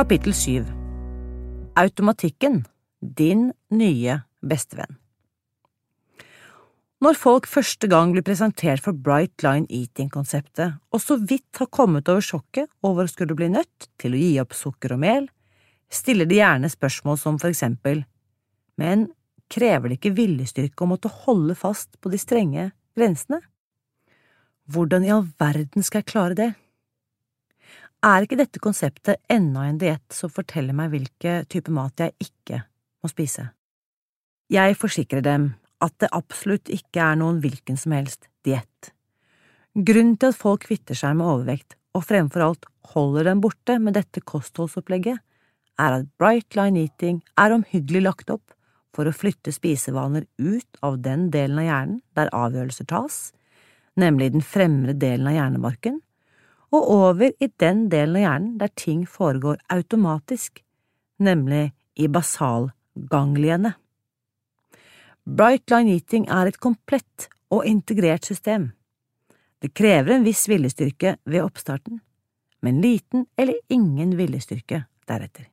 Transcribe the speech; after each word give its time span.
Kapittel 0.00 0.32
7 0.34 0.64
Automatikken– 1.76 2.62
din 3.18 3.50
nye 3.68 4.14
bestevenn 4.40 4.94
Når 7.04 7.18
folk 7.20 7.48
første 7.50 7.90
gang 7.92 8.14
blir 8.14 8.24
presentert 8.24 8.80
for 8.80 8.96
Bright 8.96 9.44
Line 9.44 9.68
Eating-konseptet, 9.68 10.78
og 10.88 11.04
så 11.04 11.18
vidt 11.20 11.60
har 11.60 11.68
kommet 11.68 12.08
over 12.08 12.24
sjokket 12.24 12.70
over 12.80 13.04
å 13.04 13.12
skulle 13.12 13.36
bli 13.36 13.50
nødt 13.52 13.90
til 14.00 14.16
å 14.16 14.22
gi 14.22 14.30
opp 14.40 14.56
sukker 14.56 14.96
og 14.96 15.02
mel, 15.04 15.28
stiller 15.92 16.30
de 16.30 16.40
gjerne 16.40 16.72
spørsmål 16.72 17.20
som 17.20 17.36
for 17.36 17.52
eksempel 17.52 18.06
Men 18.80 19.10
krever 19.52 19.92
det 19.92 20.00
ikke 20.00 20.16
viljestyrke 20.16 20.86
å 20.86 20.92
måtte 20.94 21.12
holde 21.26 21.58
fast 21.60 22.00
på 22.00 22.08
de 22.08 22.24
strenge 22.24 22.70
grensene? 22.96 23.42
Hvordan 24.64 25.04
i 25.04 25.12
all 25.12 25.28
verden 25.36 25.84
skal 25.84 26.00
jeg 26.00 26.12
klare 26.14 26.40
det? 26.40 26.50
Er 28.00 28.24
ikke 28.24 28.38
dette 28.40 28.60
konseptet 28.64 29.20
enda 29.28 29.66
en 29.68 29.78
diett 29.80 30.14
som 30.16 30.32
forteller 30.32 30.72
meg 30.76 30.88
hvilke 30.94 31.42
type 31.52 31.72
mat 31.74 32.00
jeg 32.00 32.14
ikke 32.24 32.62
må 33.04 33.10
spise? 33.12 33.50
Jeg 34.48 34.78
forsikrer 34.80 35.20
dem 35.24 35.50
at 35.84 35.98
det 36.00 36.08
absolutt 36.16 36.72
ikke 36.72 37.02
er 37.04 37.20
noen 37.20 37.42
hvilken 37.44 37.76
som 37.80 37.92
helst 37.92 38.30
diett. 38.46 38.94
Grunnen 39.76 40.16
til 40.16 40.32
at 40.32 40.40
folk 40.40 40.64
kvitter 40.64 40.96
seg 40.96 41.18
med 41.18 41.28
overvekt, 41.28 41.76
og 41.92 42.06
fremfor 42.06 42.46
alt 42.46 42.66
holder 42.94 43.28
dem 43.28 43.44
borte 43.44 43.76
med 43.82 43.98
dette 43.98 44.24
kostholdsopplegget, 44.24 45.20
er 45.80 46.00
at 46.00 46.08
Bright 46.20 46.56
Line 46.56 46.86
Eating 46.86 47.20
er 47.40 47.52
omhyggelig 47.52 48.02
lagt 48.06 48.32
opp 48.32 48.56
for 48.96 49.06
å 49.06 49.14
flytte 49.14 49.52
spisevaner 49.52 50.24
ut 50.40 50.80
av 50.84 50.98
den 51.04 51.28
delen 51.34 51.60
av 51.60 51.68
hjernen 51.68 52.00
der 52.16 52.32
avgjørelser 52.36 52.88
tas, 52.90 53.18
nemlig 54.00 54.32
den 54.32 54.44
fremre 54.44 54.96
delen 54.96 55.28
av 55.28 55.36
hjernemarken, 55.36 56.00
og 56.70 56.90
over 56.94 57.32
i 57.42 57.48
den 57.60 57.88
delen 57.90 58.18
av 58.18 58.24
hjernen 58.24 58.58
der 58.60 58.72
ting 58.78 59.04
foregår 59.08 59.58
automatisk, 59.72 60.62
nemlig 61.18 61.70
i 61.98 62.08
basalgangliene. 62.08 63.74
Bright 65.26 65.70
Line 65.70 65.96
Eating 65.98 66.28
er 66.30 66.48
et 66.48 66.60
komplett 66.62 67.28
og 67.50 67.66
integrert 67.66 68.24
system. 68.26 68.70
Det 69.60 69.74
krever 69.76 70.14
en 70.14 70.24
viss 70.24 70.46
viljestyrke 70.48 71.16
ved 71.28 71.44
oppstarten, 71.44 72.00
men 72.64 72.80
liten 72.80 73.26
eller 73.36 73.58
ingen 73.68 74.14
viljestyrke 74.16 74.84
deretter. 75.10 75.50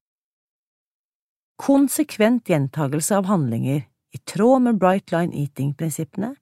Konsekvent 1.58 2.48
gjentagelse 2.48 3.18
av 3.18 3.28
handlinger 3.28 3.88
i 4.14 4.20
tråd 4.30 4.62
med 4.68 4.80
Bright 4.80 5.12
Line 5.12 5.34
Eating-prinsippene 5.36 6.36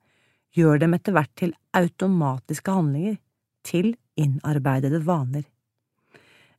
gjør 0.56 0.82
dem 0.84 0.96
etter 0.98 1.16
hvert 1.16 1.32
til 1.40 1.56
automatiske 1.76 2.72
handlinger, 2.72 3.18
til 3.66 3.96
innarbeidede 4.20 5.02
vaner. 5.06 5.46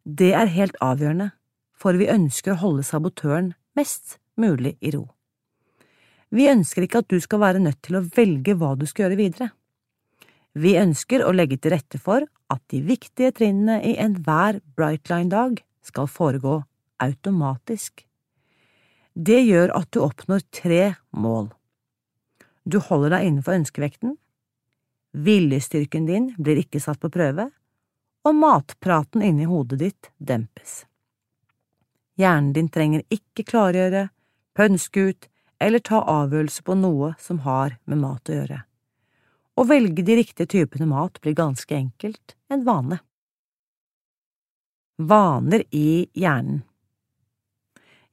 Det 0.05 0.33
er 0.39 0.53
helt 0.55 0.77
avgjørende, 0.85 1.33
for 1.77 1.99
vi 1.99 2.09
ønsker 2.11 2.55
å 2.55 2.61
holde 2.63 2.87
sabotøren 2.87 3.53
mest 3.77 4.19
mulig 4.39 4.77
i 4.81 4.93
ro. 4.95 5.09
Vi 6.35 6.49
ønsker 6.51 6.87
ikke 6.87 7.03
at 7.05 7.11
du 7.13 7.21
skal 7.23 7.43
være 7.43 7.63
nødt 7.63 7.81
til 7.87 7.99
å 7.99 8.05
velge 8.17 8.57
hva 8.59 8.75
du 8.79 8.87
skal 8.89 9.07
gjøre 9.07 9.21
videre. 9.21 9.51
Vi 10.57 10.73
ønsker 10.81 11.23
å 11.25 11.35
legge 11.37 11.59
til 11.61 11.75
rette 11.75 12.01
for 12.01 12.25
at 12.53 12.63
de 12.73 12.81
viktige 12.87 13.35
trinnene 13.37 13.79
i 13.85 13.97
enhver 14.01 14.63
Brightline-dag 14.79 15.61
skal 15.87 16.09
foregå 16.11 16.61
automatisk. 17.03 18.07
Det 19.17 19.41
gjør 19.45 19.73
at 19.77 19.91
du 19.93 20.01
oppnår 20.05 20.45
tre 20.53 20.95
mål. 21.17 21.51
Du 22.67 22.81
holder 22.83 23.17
deg 23.17 23.29
innenfor 23.29 23.57
ønskevekten, 23.57 24.17
viljestyrken 25.17 26.07
din 26.07 26.29
blir 26.39 26.61
ikke 26.61 26.81
satt 26.83 27.01
på 27.01 27.11
prøve, 27.13 27.49
og 28.27 28.35
matpraten 28.35 29.23
inni 29.25 29.47
hodet 29.49 29.79
ditt 29.81 30.11
dempes. 30.19 30.85
Hjernen 32.21 32.53
din 32.57 32.69
trenger 32.73 33.05
ikke 33.13 33.45
klargjøre, 33.49 34.09
pønske 34.57 35.09
ut 35.11 35.29
eller 35.61 35.81
ta 35.85 36.03
avgjørelse 36.03 36.65
på 36.65 36.77
noe 36.77 37.15
som 37.21 37.41
har 37.47 37.77
med 37.85 38.01
mat 38.03 38.29
å 38.29 38.39
gjøre. 38.39 38.63
Å 39.57 39.65
velge 39.65 40.05
de 40.05 40.17
riktige 40.19 40.51
typene 40.53 40.89
mat 40.91 41.21
blir 41.25 41.37
ganske 41.37 41.77
enkelt 41.77 42.37
en 42.53 42.65
vane. 42.65 42.99
Vaner 44.97 45.65
i 45.77 46.09
hjernen 46.17 46.65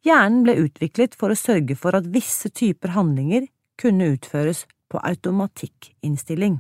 Hjernen 0.04 0.42
ble 0.44 0.58
utviklet 0.66 1.14
for 1.16 1.32
å 1.32 1.40
sørge 1.40 1.78
for 1.80 1.96
at 1.96 2.10
visse 2.12 2.50
typer 2.52 2.92
handlinger 2.92 3.46
kunne 3.80 4.10
utføres 4.12 4.66
på 4.92 5.00
automatikkinnstilling. 5.00 6.58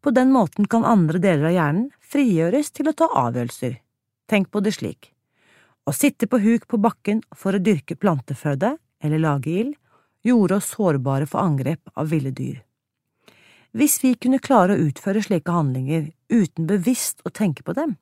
På 0.00 0.10
den 0.10 0.32
måten 0.32 0.66
kan 0.66 0.84
andre 0.84 1.20
deler 1.20 1.50
av 1.50 1.56
hjernen 1.56 1.88
frigjøres 2.00 2.72
til 2.72 2.88
å 2.88 2.96
ta 2.96 3.08
avgjørelser. 3.26 3.76
Tenk 4.30 4.50
på 4.50 4.62
det 4.64 4.72
slik. 4.78 5.12
Å 5.84 5.92
sitte 5.92 6.28
på 6.30 6.40
huk 6.40 6.66
på 6.70 6.80
bakken 6.80 7.20
for 7.36 7.56
å 7.56 7.62
dyrke 7.62 7.98
planteføde 8.00 8.76
eller 9.02 9.22
lage 9.22 9.52
ild 9.52 9.76
gjorde 10.24 10.60
oss 10.60 10.72
sårbare 10.76 11.28
for 11.28 11.42
angrep 11.42 11.92
av 11.94 12.10
ville 12.12 12.32
dyr. 12.32 12.60
Hvis 13.76 14.00
vi 14.02 14.14
kunne 14.18 14.42
klare 14.42 14.74
å 14.74 14.86
utføre 14.88 15.22
slike 15.22 15.52
handlinger 15.54 16.08
uten 16.32 16.66
bevisst 16.66 17.20
å 17.24 17.30
tenke 17.30 17.62
på 17.62 17.74
dem, 17.76 17.96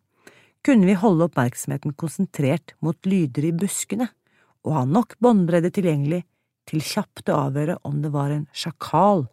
kunne 0.65 0.89
vi 0.89 0.97
holde 0.99 1.29
oppmerksomheten 1.29 1.95
konsentrert 1.99 2.75
mot 2.85 2.99
lyder 3.07 3.51
i 3.51 3.55
buskene 3.55 4.09
og 4.67 4.75
ha 4.75 4.85
nok 4.89 5.15
båndbredde 5.23 5.71
tilgjengelig 5.75 6.23
til 6.69 6.83
kjapt 6.85 7.31
å 7.31 7.43
avgjøre 7.49 7.79
om 7.89 8.01
det 8.03 8.13
var 8.15 8.33
en 8.35 8.49
sjakal 8.53 9.27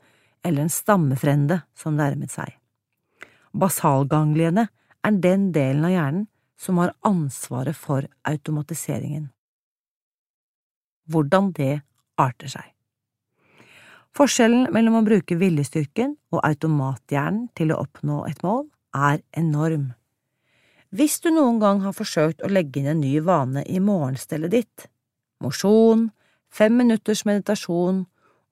eller 0.45 0.65
en 0.65 0.71
stammefrende 0.71 1.63
som 1.77 1.97
nærmet 1.97 2.33
seg. 2.33 2.53
Basalgangliene 3.55 4.67
er 5.05 5.19
den 5.23 5.49
delen 5.55 5.87
av 5.87 5.93
hjernen 5.93 6.27
som 6.59 6.79
har 6.79 6.93
ansvaret 7.07 7.75
for 7.75 8.05
automatiseringen. 8.27 9.27
Hvordan 11.09 11.51
det 11.57 11.81
arter 12.21 12.51
seg. 12.51 12.71
Forskjellen 14.15 14.69
mellom 14.71 15.01
å 15.01 15.03
bruke 15.03 15.35
viljestyrken 15.35 16.15
og 16.31 16.39
automathjernen 16.47 17.49
til 17.57 17.73
å 17.73 17.81
oppnå 17.83 18.21
et 18.29 18.39
mål 18.45 18.63
er 18.95 19.19
enorm. 19.35 19.89
Hvis 20.95 21.19
du 21.19 21.27
noen 21.35 21.59
gang 21.59 21.81
har 21.83 21.95
forsøkt 21.97 22.43
å 22.45 22.51
legge 22.51 22.79
inn 22.79 22.87
en 22.87 23.01
ny 23.03 23.17
vane 23.19 23.65
i 23.67 23.81
morgenstellet 23.83 24.53
ditt, 24.53 24.85
mosjon, 25.43 26.07
fem 26.47 26.77
minutters 26.79 27.25
meditasjon 27.27 28.05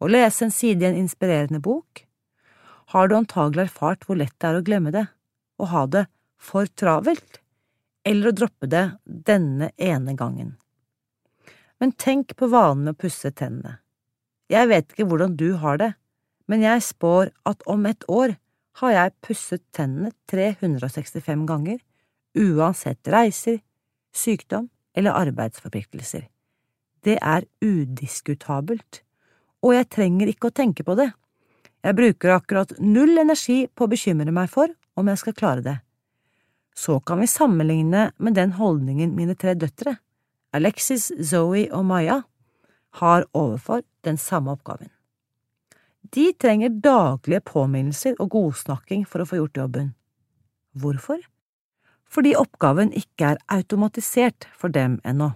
å 0.04 0.10
lese 0.12 0.46
en 0.46 0.52
side 0.52 0.84
i 0.84 0.90
en 0.90 1.00
inspirerende 1.00 1.62
bok, 1.64 2.04
har 2.92 3.08
du 3.08 3.16
antagelig 3.16 3.70
erfart 3.70 4.04
hvor 4.06 4.20
lett 4.20 4.36
det 4.38 4.50
er 4.50 4.60
å 4.60 4.66
glemme 4.66 4.92
det, 4.92 5.06
å 5.58 5.70
ha 5.72 5.86
det 5.88 6.04
for 6.44 6.68
travelt, 6.68 7.40
eller 8.04 8.30
å 8.30 8.36
droppe 8.36 8.68
det 8.68 8.84
denne 9.06 9.72
ene 9.80 10.16
gangen. 10.20 10.58
Men 11.80 11.96
tenk 11.96 12.36
på 12.40 12.50
vanen 12.52 12.84
med 12.84 12.98
å 12.98 13.02
pusse 13.06 13.32
tennene. 13.32 13.78
Jeg 14.52 14.68
vet 14.70 14.92
ikke 14.92 15.08
hvordan 15.08 15.38
du 15.40 15.54
har 15.64 15.80
det, 15.80 15.94
men 16.52 16.66
jeg 16.66 16.84
spår 16.84 17.32
at 17.48 17.64
om 17.72 17.88
et 17.88 18.04
år 18.12 18.36
har 18.82 18.92
jeg 18.92 19.16
pusset 19.24 19.64
tennene 19.76 20.12
365 20.30 21.48
ganger, 21.48 21.80
uansett 22.36 23.08
reiser, 23.08 23.62
sykdom 24.14 24.68
eller 24.98 25.16
arbeidsforpliktelser. 25.16 26.28
Det 27.04 27.18
er 27.22 27.48
udiskutabelt 27.64 29.04
og 29.64 29.76
jeg 29.78 29.90
trenger 29.96 30.32
ikke 30.32 30.50
å 30.50 30.56
tenke 30.56 30.86
på 30.86 30.96
det. 31.00 31.10
Jeg 31.84 31.98
bruker 31.98 32.36
akkurat 32.36 32.72
null 32.80 33.18
energi 33.20 33.66
på 33.68 33.86
å 33.86 33.92
bekymre 33.92 34.32
meg 34.36 34.52
for 34.52 34.72
om 35.00 35.10
jeg 35.10 35.20
skal 35.20 35.36
klare 35.40 35.66
det. 35.66 35.78
Så 36.76 37.00
kan 37.06 37.22
vi 37.22 37.30
sammenligne 37.30 38.10
med 38.18 38.38
den 38.38 38.56
holdningen 38.58 39.14
mine 39.16 39.36
tre 39.40 39.54
døtre, 39.54 39.98
Alexis, 40.54 41.12
Zoe 41.18 41.68
og 41.74 41.86
Maya, 41.90 42.22
har 43.02 43.26
overfor 43.34 43.82
den 44.06 44.20
samme 44.22 44.54
oppgaven. 44.54 44.90
De 46.14 46.28
trenger 46.38 46.74
daglige 46.84 47.42
påminnelser 47.48 48.20
og 48.22 48.36
godsnakking 48.36 49.06
for 49.10 49.24
å 49.24 49.28
få 49.28 49.40
gjort 49.40 49.58
jobben. 49.58 49.94
Hvorfor? 50.78 51.22
Fordi 52.06 52.36
oppgaven 52.38 52.92
ikke 52.94 53.34
er 53.34 53.42
automatisert 53.50 54.46
for 54.54 54.74
dem 54.74 55.00
ennå. 55.08 55.32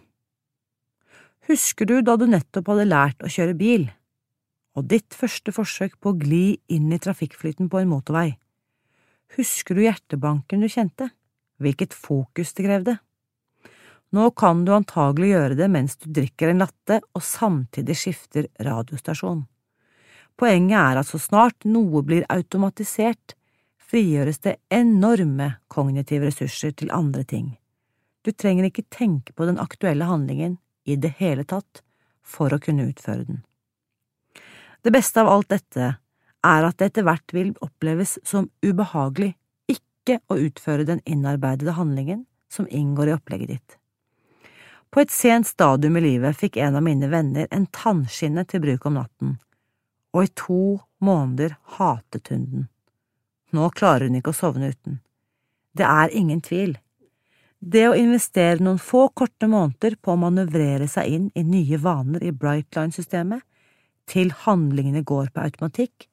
Husker 1.50 1.88
du 1.89 2.01
da 2.06 2.18
du 2.19 2.27
nettopp 2.30 2.69
hadde 2.73 2.89
lært 2.91 3.23
å 3.23 3.31
kjøre 3.31 3.57
bil? 3.57 3.88
Og 4.77 4.85
ditt 4.91 5.15
første 5.18 5.53
forsøk 5.56 5.97
på 5.97 6.13
å 6.13 6.19
gli 6.19 6.59
inn 6.69 6.91
i 6.94 7.01
trafikkflyten 7.01 7.69
på 7.71 7.81
en 7.81 7.89
motorvei. 7.89 8.29
Husker 9.35 9.75
du 9.75 9.83
hjertebanken 9.83 10.62
du 10.62 10.69
kjente, 10.69 11.09
hvilket 11.57 11.97
fokus 11.97 12.53
det 12.53 12.68
krevde? 12.68 12.97
Nå 14.15 14.29
kan 14.39 14.62
du 14.63 14.71
antagelig 14.71 15.33
gjøre 15.33 15.57
det 15.59 15.68
mens 15.74 15.97
du 16.00 16.07
drikker 16.15 16.53
en 16.53 16.62
latte 16.63 17.01
og 17.18 17.25
samtidig 17.25 17.97
skifter 18.00 18.47
radiostasjon. 18.63 19.44
Poenget 20.38 20.77
er 20.77 21.01
at 21.01 21.09
så 21.09 21.19
snart 21.19 21.65
noe 21.65 22.03
blir 22.06 22.27
automatisert, 22.31 23.33
frigjøres 23.88 24.39
det 24.45 24.59
enorme 24.73 25.56
kognitive 25.71 26.30
ressurser 26.30 26.75
til 26.77 26.94
andre 26.94 27.25
ting. 27.27 27.56
Du 28.23 28.31
trenger 28.31 28.68
ikke 28.69 28.85
tenke 28.94 29.33
på 29.33 29.47
den 29.50 29.59
aktuelle 29.59 30.07
handlingen 30.07 30.57
i 30.85 30.95
det 30.95 31.15
hele 31.19 31.44
tatt 31.47 31.81
for 32.23 32.53
å 32.53 32.62
kunne 32.63 32.88
utføre 32.91 33.25
den. 33.27 33.44
Det 34.87 34.91
beste 34.91 35.19
av 35.21 35.27
alt 35.27 35.49
dette 35.51 35.87
er 36.47 36.63
at 36.63 36.77
det 36.79 36.85
etter 36.87 37.03
hvert 37.03 37.33
vil 37.35 37.49
oppleves 37.59 38.13
som 38.23 38.45
ubehagelig 38.63 39.33
ikke 39.67 40.21
å 40.31 40.37
utføre 40.39 40.85
den 40.87 41.01
innarbeidede 41.03 41.73
handlingen 41.75 42.21
som 42.47 42.69
inngår 42.71 43.09
i 43.09 43.15
opplegget 43.17 43.49
ditt. 43.51 43.75
På 44.87 45.01
et 45.03 45.11
sent 45.11 45.49
stadium 45.49 45.97
i 45.99 46.03
livet 46.05 46.39
fikk 46.39 46.55
en 46.63 46.77
av 46.79 46.85
mine 46.85 47.09
venner 47.11 47.49
en 47.51 47.65
tannskinne 47.67 48.45
til 48.47 48.63
bruk 48.63 48.87
om 48.87 48.95
natten, 48.95 49.33
og 50.15 50.23
i 50.23 50.31
to 50.39 50.61
måneder 51.03 51.57
hatet 51.75 52.31
hun 52.31 52.47
den. 52.53 52.63
Nå 53.51 53.67
klarer 53.75 54.07
hun 54.07 54.15
ikke 54.21 54.31
å 54.31 54.39
sovne 54.39 54.71
uten. 54.71 55.01
Det 55.75 55.83
er 55.83 56.15
ingen 56.15 56.39
tvil. 56.39 56.77
Det 57.59 57.83
å 57.89 57.99
investere 57.99 58.63
noen 58.63 58.79
få 58.79 59.09
korte 59.11 59.51
måneder 59.51 59.99
på 59.99 60.15
å 60.15 60.23
manøvrere 60.23 60.87
seg 60.87 61.11
inn 61.19 61.29
i 61.35 61.43
nye 61.43 61.83
vaner 61.83 62.23
i 62.23 62.31
Brightline-systemet, 62.31 63.43
til 64.07 64.31
handlingene 64.45 65.04
går 65.06 65.31
på 65.33 65.44
automatikk, 65.44 66.07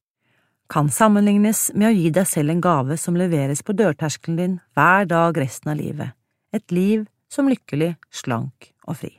kan 0.70 0.88
sammenlignes 0.91 1.69
med 1.76 1.91
å 1.91 1.94
gi 1.94 2.11
deg 2.14 2.26
selv 2.29 2.55
en 2.55 2.62
gave 2.64 2.96
som 2.99 3.19
leveres 3.19 3.62
på 3.62 3.76
dørterskelen 3.76 4.38
din 4.38 4.55
hver 4.75 5.06
dag 5.11 5.37
resten 5.38 5.75
av 5.75 5.79
livet, 5.79 6.17
et 6.56 6.64
liv 6.73 7.05
som 7.31 7.50
lykkelig, 7.50 7.94
slank 8.11 8.73
og 8.88 8.99
fri. 9.02 9.12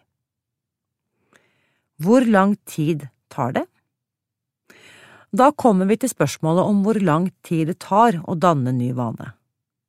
Hvor 2.02 2.26
lang 2.28 2.58
tid 2.68 3.08
tar 3.32 3.56
det? 3.56 3.66
Da 5.36 5.52
kommer 5.52 5.88
vi 5.88 5.98
til 6.00 6.12
spørsmålet 6.12 6.68
om 6.68 6.84
hvor 6.84 7.00
lang 7.00 7.30
tid 7.44 7.70
det 7.72 7.80
tar 7.84 8.22
å 8.24 8.36
danne 8.40 8.72
ny 8.76 8.92
vane. 8.96 9.34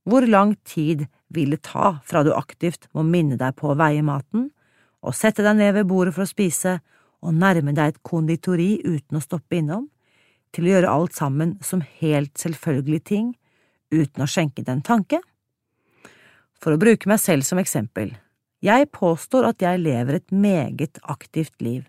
Hvor 0.06 0.26
lang 0.26 0.54
tid 0.66 1.06
vil 1.34 1.54
det 1.54 1.64
ta 1.66 1.96
fra 2.06 2.22
du 2.26 2.32
aktivt 2.34 2.86
må 2.94 3.02
minne 3.06 3.38
deg 3.38 3.56
på 3.58 3.72
å 3.72 3.78
veie 3.78 4.02
maten, 4.06 4.50
og 5.06 5.14
sette 5.14 5.44
deg 5.46 5.58
ned 5.58 5.74
ved 5.76 5.88
bordet 5.90 6.14
for 6.16 6.24
å 6.24 6.30
spise, 6.30 6.78
og 7.24 7.34
nærme 7.34 7.74
deg 7.76 7.94
et 7.94 8.02
konditori 8.06 8.76
uten 8.84 9.18
å 9.18 9.24
stoppe 9.24 9.58
innom, 9.58 9.88
til 10.54 10.66
å 10.66 10.72
gjøre 10.74 10.92
alt 10.92 11.16
sammen 11.16 11.56
som 11.64 11.84
helt 12.00 12.36
selvfølgelige 12.40 13.08
ting, 13.12 13.32
uten 13.92 14.24
å 14.24 14.30
skjenke 14.30 14.64
det 14.64 14.72
en 14.72 14.84
tanke? 14.84 15.20
For 16.62 16.74
å 16.74 16.80
bruke 16.80 17.08
meg 17.10 17.20
selv 17.20 17.44
som 17.46 17.60
eksempel, 17.60 18.14
jeg 18.64 18.88
påstår 18.94 19.50
at 19.50 19.62
jeg 19.62 19.82
lever 19.82 20.18
et 20.18 20.32
meget 20.32 20.98
aktivt 21.04 21.54
liv. 21.60 21.84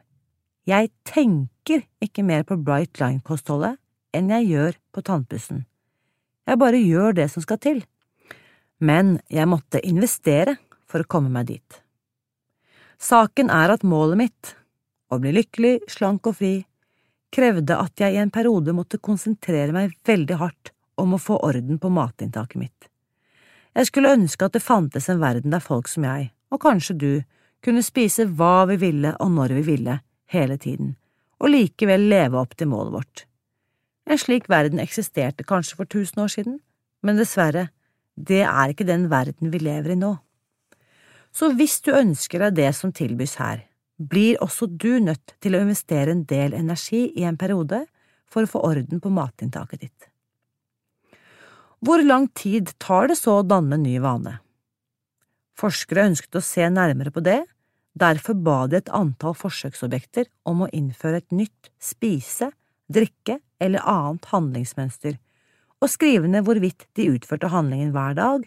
Jeg 0.68 0.91
tenker 1.07 1.85
ikke 2.03 2.25
mer 2.27 2.44
på 2.44 2.57
Bright 2.59 3.00
Line-kostholdet 3.00 3.77
enn 4.15 4.31
jeg 4.33 4.50
gjør 4.51 4.77
på 4.91 5.03
tannpussen. 5.07 5.63
Jeg 6.47 6.59
bare 6.59 6.79
gjør 6.79 7.15
det 7.15 7.29
som 7.31 7.44
skal 7.44 7.59
til. 7.63 7.81
Men 8.79 9.18
jeg 9.31 9.50
måtte 9.50 9.81
investere 9.83 10.57
for 10.88 11.03
å 11.03 11.09
komme 11.09 11.31
meg 11.33 11.50
dit. 11.50 11.79
Saken 13.00 13.51
er 13.53 13.74
at 13.74 13.85
målet 13.85 14.19
mitt, 14.19 14.53
å 15.09 15.19
bli 15.21 15.33
lykkelig, 15.36 15.80
slank 15.92 16.27
og 16.27 16.39
fri, 16.39 16.56
krevde 17.33 17.77
at 17.77 18.00
jeg 18.00 18.15
i 18.15 18.21
en 18.21 18.33
periode 18.33 18.74
måtte 18.75 19.01
konsentrere 19.04 19.74
meg 19.75 19.95
veldig 20.07 20.38
hardt 20.39 20.71
om 20.98 21.13
å 21.13 21.21
få 21.21 21.39
orden 21.45 21.80
på 21.80 21.92
matinntaket 21.94 22.59
mitt. 22.59 22.89
Jeg 23.77 23.92
skulle 23.92 24.13
ønske 24.15 24.48
at 24.48 24.56
det 24.56 24.65
fantes 24.65 25.09
en 25.12 25.21
verden 25.21 25.54
der 25.54 25.62
folk 25.62 25.89
som 25.92 26.07
jeg, 26.07 26.31
og 26.50 26.63
kanskje 26.63 26.95
du, 26.98 27.12
kunne 27.62 27.83
spise 27.83 28.27
hva 28.38 28.68
vi 28.69 28.77
ville 28.81 29.15
og 29.21 29.31
når 29.33 29.57
vi 29.59 29.63
ville, 29.74 30.00
hele 30.33 30.57
tiden, 30.62 30.95
og 31.42 31.51
likevel 31.51 32.07
leve 32.10 32.39
opp 32.39 32.56
til 32.57 32.69
målet 32.71 32.94
vårt. 32.94 33.24
En 34.07 34.19
slik 34.19 34.48
verden 34.50 34.80
eksisterte 34.80 35.45
kanskje 35.48 35.77
for 35.80 35.89
tusen 35.89 36.24
år 36.24 36.31
siden, 36.31 36.60
men 37.03 37.19
dessverre, 37.19 37.68
det 38.15 38.44
er 38.48 38.71
ikke 38.71 38.88
den 38.88 39.10
verden 39.12 39.51
vi 39.53 39.62
lever 39.62 39.94
i 39.94 40.00
nå. 40.00 40.15
Så 41.36 41.51
hvis 41.53 41.80
du 41.86 41.92
ønsker 41.94 42.48
deg 42.48 42.57
det 42.57 42.71
som 42.74 42.94
tilbys 42.95 43.36
her, 43.38 43.67
blir 43.98 44.38
også 44.44 44.68
du 44.70 45.00
nødt 45.02 45.36
til 45.42 45.56
å 45.56 45.62
investere 45.66 46.14
en 46.14 46.24
del 46.30 46.54
energi 46.54 47.08
i 47.18 47.26
en 47.26 47.38
periode 47.38 47.86
for 48.30 48.46
å 48.46 48.52
få 48.52 48.62
orden 48.68 49.02
på 49.02 49.12
matinntaket 49.14 49.88
ditt. 49.88 50.10
Hvor 51.82 52.02
lang 52.02 52.28
tid 52.38 52.74
tar 52.82 53.10
det 53.12 53.18
så 53.20 53.40
å 53.40 53.46
danne 53.46 53.78
en 53.78 53.86
ny 53.86 53.98
vane? 54.02 54.40
Forskere 55.58 56.08
ønsket 56.12 56.38
å 56.38 56.46
se 56.46 56.66
nærmere 56.70 57.14
på 57.14 57.22
det, 57.26 57.40
derfor 57.98 58.38
ba 58.38 58.66
de 58.70 58.80
et 58.80 58.92
antall 58.94 59.34
forsøksobjekter 59.38 60.28
om 60.50 60.66
å 60.66 60.72
innføre 60.74 61.22
et 61.22 61.34
nytt 61.34 61.72
spise-, 61.82 62.52
drikke- 62.94 63.42
eller 63.62 63.86
annet 63.90 64.30
handlingsmønster, 64.34 65.18
og 65.82 65.90
skrive 65.90 66.30
ned 66.30 66.46
hvorvidt 66.46 66.88
de 66.98 67.10
utførte 67.14 67.50
handlingen 67.54 67.94
hver 67.94 68.18
dag, 68.18 68.46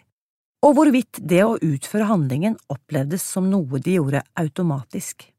og 0.61 0.75
hvorvidt 0.77 1.19
det 1.25 1.41
å 1.43 1.57
utføre 1.57 2.09
handlingen 2.09 2.57
opplevdes 2.71 3.23
som 3.25 3.47
noe 3.49 3.79
de 3.81 3.97
gjorde 3.97 4.23
automatisk. 4.39 5.30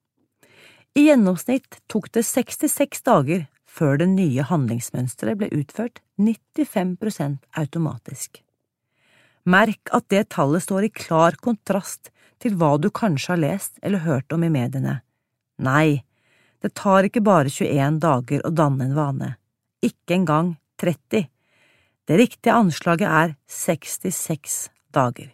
I 0.93 1.07
gjennomsnitt 1.07 1.79
tok 1.89 2.11
det 2.13 2.25
66 2.29 3.03
dager 3.07 3.47
før 3.65 3.97
det 4.03 4.11
nye 4.13 4.45
handlingsmønsteret 4.45 5.39
ble 5.41 5.49
utført 5.57 6.03
95% 6.21 7.39
automatisk. 7.57 8.43
Merk 9.49 9.89
at 9.97 10.07
det 10.13 10.29
tallet 10.37 10.67
står 10.67 10.87
i 10.87 10.93
klar 10.93 11.39
kontrast 11.41 12.13
til 12.43 12.59
hva 12.61 12.77
du 12.77 12.91
kanskje 12.93 13.33
har 13.33 13.41
lest 13.41 13.81
eller 13.81 14.05
hørt 14.05 14.37
om 14.37 14.45
i 14.45 14.53
mediene. 14.53 15.01
Nei, 15.65 16.05
det 16.61 16.75
tar 16.79 17.09
ikke 17.09 17.25
bare 17.25 17.49
21 17.49 17.99
dager 18.03 18.45
å 18.45 18.53
danne 18.53 18.91
en 18.91 18.95
vane, 18.99 19.31
ikke 19.81 20.19
engang 20.21 20.55
30. 20.83 21.27
Det 22.05 22.21
riktige 22.21 22.55
anslaget 22.55 23.09
er 23.09 23.35
66 23.49 24.69
dager. 24.93 25.33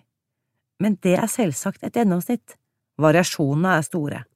Men 0.79 0.97
det 1.03 1.19
er 1.19 1.31
selvsagt 1.33 1.83
et 1.83 1.99
gjennomsnitt, 1.99 2.55
variasjonene 3.03 3.79
er 3.81 3.87
store. 3.87 4.27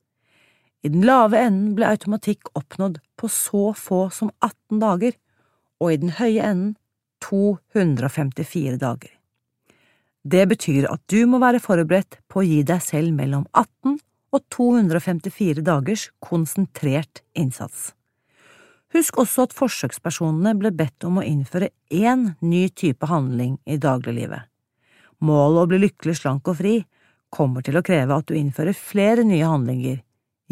I 0.83 0.91
den 0.91 1.07
lave 1.07 1.39
enden 1.39 1.77
ble 1.79 1.87
automatikk 1.95 2.51
oppnådd 2.59 2.99
på 3.19 3.31
så 3.31 3.71
få 3.79 4.09
som 4.11 4.33
18 4.43 4.81
dager, 4.83 5.15
og 5.83 5.93
i 5.93 5.99
den 6.03 6.15
høye 6.19 6.43
enden 6.43 6.77
254 7.23 8.79
dager. 8.83 9.13
Det 10.23 10.43
betyr 10.51 10.87
at 10.91 11.03
du 11.11 11.25
må 11.27 11.39
være 11.43 11.63
forberedt 11.63 12.19
på 12.31 12.43
å 12.43 12.47
gi 12.47 12.61
deg 12.67 12.83
selv 12.83 13.15
mellom 13.15 13.47
18 13.53 13.99
og 14.33 14.45
254 14.55 15.63
dagers 15.67 16.09
konsentrert 16.23 17.23
innsats. 17.39 17.91
Husk 18.93 19.19
også 19.23 19.47
at 19.47 19.57
forsøkspersonene 19.57 20.55
ble 20.61 20.73
bedt 20.77 21.07
om 21.09 21.19
å 21.19 21.27
innføre 21.27 21.71
én 21.91 22.33
ny 22.45 22.67
type 22.69 23.09
handling 23.09 23.57
i 23.65 23.79
dagliglivet. 23.81 24.49
Målet 25.23 25.63
å 25.63 25.69
bli 25.71 25.79
lykkelig, 25.87 26.19
slank 26.19 26.51
og 26.51 26.59
fri 26.59 26.81
kommer 27.33 27.65
til 27.65 27.79
å 27.79 27.85
kreve 27.87 28.19
at 28.19 28.29
du 28.29 28.35
innfører 28.37 28.77
flere 28.77 29.25
nye 29.25 29.47
handlinger 29.49 30.03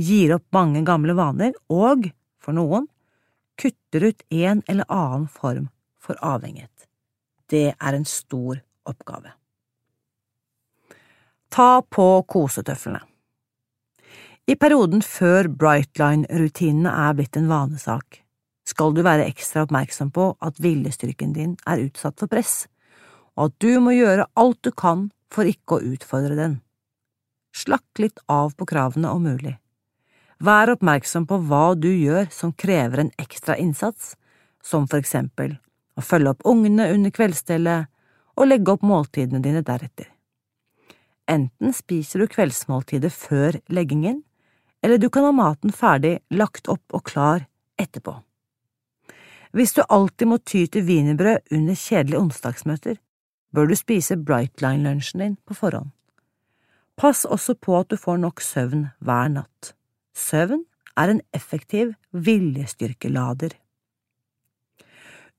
gir 0.00 0.34
opp 0.36 0.46
mange 0.56 0.82
gamle 0.86 1.14
vaner 1.18 1.52
og, 1.72 2.08
for 2.40 2.56
noen, 2.56 2.88
kutter 3.60 4.08
ut 4.08 4.24
en 4.32 4.62
eller 4.66 4.88
annen 4.88 5.28
form 5.28 5.68
for 6.00 6.18
avhengighet. 6.24 6.88
Det 7.50 7.74
er 7.74 7.96
en 7.96 8.08
stor 8.08 8.62
oppgave. 8.88 9.34
Ta 11.50 11.82
på 11.82 12.08
kosetøflene. 12.30 13.02
I 14.50 14.56
perioden 14.58 15.02
før 15.04 15.46
Brightline-rutinene 15.60 16.90
er 16.90 17.14
blitt 17.14 17.36
en 17.38 17.50
vanesak, 17.50 18.22
skal 18.66 18.94
du 18.94 19.02
være 19.06 19.28
ekstra 19.28 19.64
oppmerksom 19.66 20.10
på 20.14 20.32
at 20.42 20.58
viljestyrken 20.62 21.34
din 21.36 21.52
er 21.70 21.82
utsatt 21.84 22.18
for 22.18 22.30
press, 22.30 22.64
og 23.36 23.50
at 23.50 23.58
du 23.62 23.78
må 23.82 23.94
gjøre 23.94 24.26
alt 24.40 24.58
du 24.66 24.72
kan 24.74 25.08
for 25.30 25.46
ikke 25.46 25.78
å 25.78 25.92
utfordre 25.94 26.38
den. 26.38 26.58
Slakk 27.54 28.02
litt 28.02 28.18
av 28.30 28.54
på 28.58 28.66
kravene 28.70 29.10
om 29.10 29.26
mulig. 29.26 29.56
Vær 30.40 30.70
oppmerksom 30.72 31.26
på 31.28 31.36
hva 31.50 31.74
du 31.76 31.90
gjør 31.92 32.30
som 32.32 32.54
krever 32.56 33.02
en 33.02 33.10
ekstra 33.20 33.58
innsats, 33.60 34.14
som 34.64 34.86
for 34.88 35.02
eksempel 35.02 35.58
å 36.00 36.04
følge 36.04 36.32
opp 36.32 36.46
ungene 36.48 36.86
under 36.94 37.12
kveldsstellet 37.12 37.90
og 38.40 38.48
legge 38.48 38.72
opp 38.72 38.86
måltidene 38.86 39.42
dine 39.44 39.60
deretter. 39.66 40.08
Enten 41.28 41.74
spiser 41.76 42.22
du 42.22 42.30
kveldsmåltidet 42.32 43.12
før 43.12 43.58
leggingen, 43.68 44.22
eller 44.80 44.96
du 44.96 45.10
kan 45.12 45.26
ha 45.28 45.32
maten 45.36 45.74
ferdig 45.76 46.16
lagt 46.32 46.70
opp 46.72 46.96
og 46.96 47.04
klar 47.10 47.44
etterpå. 47.76 48.16
Hvis 49.52 49.74
du 49.76 49.82
alltid 49.82 50.30
må 50.30 50.38
ty 50.38 50.64
til 50.66 50.86
wienerbrød 50.88 51.52
under 51.52 51.76
kjedelige 51.76 52.22
onsdagsmøter, 52.22 52.96
bør 53.52 53.68
du 53.68 53.76
spise 53.76 54.16
Brightline-lunsjen 54.16 55.20
din 55.20 55.36
på 55.44 55.58
forhånd. 55.58 55.90
Pass 56.96 57.26
også 57.26 57.58
på 57.60 57.76
at 57.76 57.92
du 57.92 57.98
får 58.00 58.22
nok 58.24 58.40
søvn 58.44 58.88
hver 59.04 59.28
natt. 59.36 59.74
Søvn 60.20 60.64
er 61.00 61.12
en 61.14 61.22
effektiv 61.36 61.94
viljestyrkelader. 62.12 63.54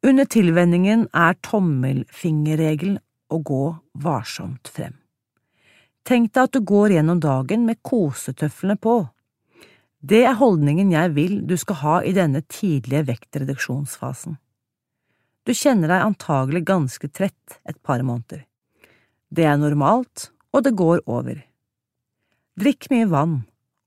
Under 0.01 0.25
tilvenningen 0.25 1.05
er 1.13 1.37
tommelfingerregelen 1.45 2.97
å 3.29 3.37
gå 3.45 3.63
varsomt 4.01 4.71
frem. 4.73 4.95
Tenk 6.07 6.31
deg 6.33 6.47
at 6.47 6.55
du 6.55 6.63
går 6.65 6.95
gjennom 6.95 7.19
dagen 7.21 7.67
med 7.67 7.83
kosetøflene 7.85 8.79
på. 8.81 8.95
Det 10.01 10.23
er 10.25 10.39
holdningen 10.39 10.89
jeg 10.89 11.13
vil 11.13 11.35
du 11.45 11.53
skal 11.61 11.77
ha 11.83 11.97
i 12.01 12.15
denne 12.17 12.41
tidlige 12.49 13.05
vektreduksjonsfasen. 13.11 14.39
Du 15.45 15.53
kjenner 15.57 15.93
deg 15.93 16.07
antagelig 16.07 16.63
ganske 16.65 17.09
trett 17.13 17.59
et 17.69 17.77
par 17.85 18.01
måneder. 18.05 18.47
Det 19.29 19.45
er 19.45 19.61
normalt, 19.61 20.31
og 20.51 20.65
det 20.65 20.73
går 20.77 21.05
over. 21.05 21.37
Drikk 22.57 22.89
mye 22.91 23.07
vann, 23.09 23.37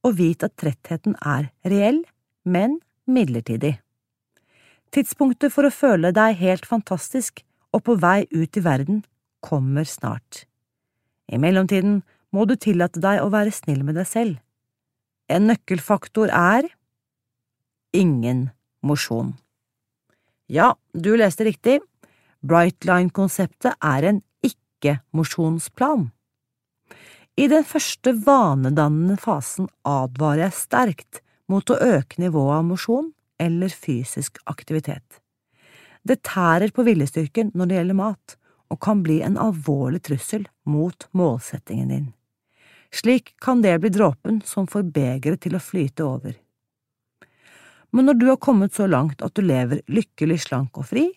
og 0.04 0.18
vit 0.18 0.44
at 0.44 0.54
trettheten 0.60 1.16
er 1.24 1.48
reell, 1.64 2.02
men 2.44 2.78
midlertidig. 3.08 3.78
Tidspunktet 4.94 5.52
for 5.52 5.66
å 5.66 5.74
føle 5.74 6.12
deg 6.14 6.38
helt 6.38 6.66
fantastisk 6.68 7.42
og 7.74 7.82
på 7.88 7.96
vei 7.98 8.26
ut 8.30 8.56
i 8.56 8.62
verden 8.62 9.02
kommer 9.44 9.88
snart. 9.88 10.44
I 11.26 11.40
mellomtiden 11.40 12.02
må 12.34 12.44
du 12.46 12.54
tillate 12.60 13.00
deg 13.02 13.22
å 13.22 13.30
være 13.32 13.54
snill 13.54 13.82
med 13.86 13.98
deg 13.98 14.06
selv. 14.08 14.36
En 15.26 15.48
nøkkelfaktor 15.48 16.30
er 16.30 16.68
ingen 17.96 18.50
mosjon. 18.84 19.32
Ja, 20.46 20.74
du 20.92 21.14
leste 21.16 21.46
riktig, 21.48 21.80
Brightline-konseptet 22.44 23.78
er 23.80 24.04
en 24.10 24.20
ikke-mosjonsplan. 24.44 26.10
I 27.34 27.48
den 27.50 27.64
første 27.66 28.12
vanedannende 28.22 29.16
fasen 29.18 29.66
advarer 29.82 30.44
jeg 30.44 30.54
sterkt 30.54 31.20
mot 31.50 31.66
å 31.66 31.78
øke 31.82 32.20
nivået 32.22 32.60
av 32.60 32.66
mosjon 32.68 33.08
eller 33.42 33.74
fysisk 33.74 34.38
aktivitet. 34.46 35.18
Det 36.06 36.20
tærer 36.22 36.70
på 36.70 36.84
viljestyrken 36.86 37.50
når 37.56 37.70
det 37.70 37.78
gjelder 37.80 37.98
mat, 37.98 38.36
og 38.70 38.78
kan 38.86 39.02
bli 39.02 39.18
en 39.26 39.38
alvorlig 39.40 40.04
trussel 40.06 40.46
mot 40.70 41.08
målsettingen 41.10 41.90
din. 41.90 42.06
Slik 42.94 43.34
kan 43.42 43.64
det 43.64 43.74
bli 43.82 43.90
dråpen 43.90 44.38
som 44.46 44.68
får 44.70 44.86
begeret 44.94 45.42
til 45.42 45.58
å 45.58 45.62
flyte 45.62 46.06
over. 46.06 46.36
Men 47.90 48.06
når 48.06 48.20
du 48.20 48.28
har 48.30 48.38
kommet 48.42 48.74
så 48.78 48.86
langt 48.86 49.22
at 49.26 49.34
du 49.34 49.42
lever 49.42 49.82
lykkelig 49.90 50.44
slank 50.46 50.78
og 50.78 50.86
fri, 50.92 51.08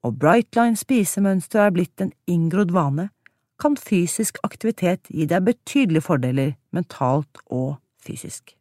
og 0.00 0.16
Brightline 0.16 0.78
spisemønster 0.80 1.66
er 1.66 1.76
blitt 1.76 2.00
en 2.00 2.14
inngrodd 2.30 2.72
vane, 2.72 3.10
kan 3.58 3.76
fysisk 3.76 4.38
aktivitet 4.46 5.10
gi 5.10 5.26
deg 5.28 5.44
betydelige 5.46 6.06
fordeler 6.06 6.54
mentalt 6.74 7.40
og 7.46 7.78
fysisk. 8.04 8.54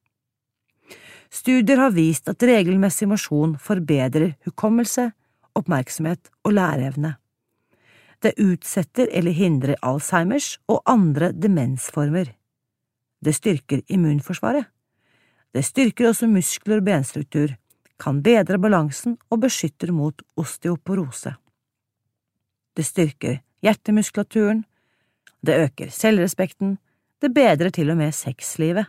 Studier 1.29 1.81
har 1.81 1.93
vist 1.95 2.29
at 2.31 2.43
regelmessig 2.43 3.07
mosjon 3.09 3.57
forbedrer 3.59 4.35
hukommelse, 4.47 5.11
oppmerksomhet 5.57 6.31
og 6.45 6.55
læreevne. 6.55 7.15
Det 8.23 8.33
utsetter 8.41 9.11
eller 9.13 9.35
hindrer 9.35 9.77
Alzheimers 9.85 10.55
og 10.67 10.81
andre 10.89 11.31
demensformer. 11.35 12.31
Det 13.21 13.35
styrker 13.35 13.83
immunforsvaret. 13.93 14.65
Det 15.53 15.65
styrker 15.65 16.09
også 16.09 16.29
muskler 16.29 16.81
og 16.81 16.87
benstruktur, 16.87 17.53
kan 17.99 18.21
bedre 18.21 18.59
balansen 18.61 19.17
og 19.29 19.41
beskytter 19.41 19.91
mot 19.91 20.21
osteoporose. 20.37 21.33
Det 22.77 22.85
styrker 22.85 23.39
hjertemuskulaturen, 23.65 24.65
det 25.45 25.57
øker 25.67 25.91
selvrespekten, 25.93 26.77
det 27.21 27.33
bedrer 27.33 27.69
til 27.73 27.91
og 27.93 27.97
med 27.97 28.13
sexlivet. 28.13 28.85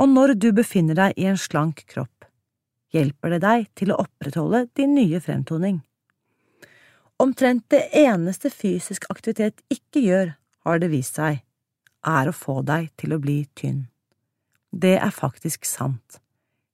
Og 0.00 0.08
når 0.08 0.34
du 0.40 0.50
befinner 0.56 0.96
deg 0.96 1.18
i 1.20 1.28
en 1.28 1.38
slank 1.40 1.84
kropp, 1.88 2.24
hjelper 2.94 3.36
det 3.36 3.40
deg 3.44 3.68
til 3.76 3.92
å 3.92 4.00
opprettholde 4.02 4.64
din 4.76 4.94
nye 4.96 5.20
fremtoning. 5.22 5.80
Omtrent 7.20 7.66
det 7.72 7.82
eneste 8.00 8.48
fysisk 8.50 9.04
aktivitet 9.12 9.60
ikke 9.68 10.00
gjør, 10.00 10.32
har 10.64 10.80
det 10.80 10.88
vist 10.92 11.20
seg, 11.20 11.42
er 12.06 12.28
å 12.28 12.36
få 12.36 12.60
deg 12.64 12.88
til 13.00 13.12
å 13.12 13.20
bli 13.20 13.42
tynn. 13.56 13.84
Det 14.72 14.96
er 14.96 15.12
faktisk 15.12 15.68
sant. 15.68 16.20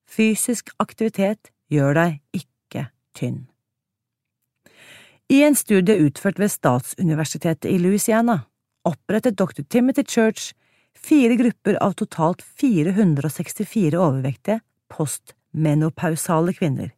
Fysisk 0.07 0.71
aktivitet 0.83 1.51
gjør 1.73 1.99
deg 1.99 2.19
ikke 2.37 2.89
tynn. 3.17 3.47
I 5.29 5.43
en 5.43 5.57
studie 5.59 5.99
utført 6.07 6.39
ved 6.39 6.53
Statsuniversitetet 6.55 7.67
i 7.71 7.79
Louisiana 7.83 8.45
opprettet 8.87 9.35
dr. 9.39 9.65
Timothy 9.69 10.05
Church 10.07 10.53
fire 10.95 11.35
grupper 11.35 11.75
av 11.83 11.97
totalt 11.99 12.45
464 12.61 13.99
overvektige 13.99 14.61
postmenopausale 14.93 16.55
kvinner. 16.55 16.93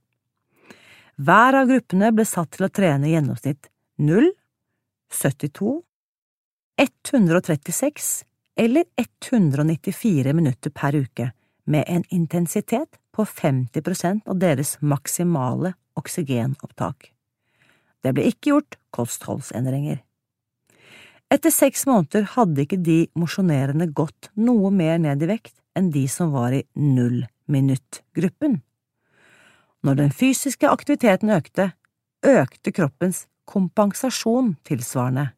Hver 1.16 1.56
av 1.62 1.72
gruppene 1.72 2.12
ble 2.12 2.28
satt 2.28 2.52
til 2.54 2.68
å 2.68 2.70
trene 2.70 3.08
i 3.08 3.16
gjennomsnitt 3.16 3.70
0, 4.04 4.28
72, 5.08 5.72
136 6.78 8.12
eller 8.60 8.84
194 9.00 10.36
minutter 10.36 10.70
per 10.70 11.00
uke, 11.00 11.32
med 11.64 11.84
en 11.88 12.04
intensitet 12.14 13.00
på 13.12 13.24
50% 13.24 14.28
av 14.28 14.38
deres 14.40 14.76
maksimale 14.80 15.74
oksygenopptak. 15.98 17.10
Det 18.04 18.14
ble 18.14 18.28
ikke 18.30 18.52
gjort 18.52 18.78
kostholdsendringer. 18.94 20.02
Etter 21.28 21.52
seks 21.52 21.84
måneder 21.88 22.24
hadde 22.36 22.64
ikke 22.64 22.78
de 22.80 23.00
mosjonerende 23.18 23.90
gått 23.92 24.30
noe 24.38 24.70
mer 24.72 24.96
ned 25.02 25.22
i 25.24 25.28
vekt 25.28 25.56
enn 25.76 25.90
de 25.92 26.06
som 26.08 26.32
var 26.32 26.54
i 26.56 26.62
null-minutt-gruppen. 26.72 28.60
Når 29.84 29.98
den 29.98 30.14
fysiske 30.14 30.70
aktiviteten 30.70 31.30
økte, 31.34 31.72
økte 32.24 32.72
kroppens 32.74 33.26
kompensasjon 33.48 34.54
tilsvarende. 34.66 35.28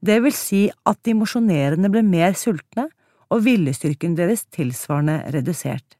Det 0.00 0.16
vil 0.24 0.34
si 0.34 0.62
at 0.88 1.02
de 1.04 1.14
mosjonerende 1.18 1.90
ble 1.92 2.02
mer 2.06 2.32
sultne 2.38 2.88
og 3.30 3.44
viljestyrken 3.44 4.16
deres 4.18 4.46
tilsvarende 4.54 5.20
redusert. 5.34 5.99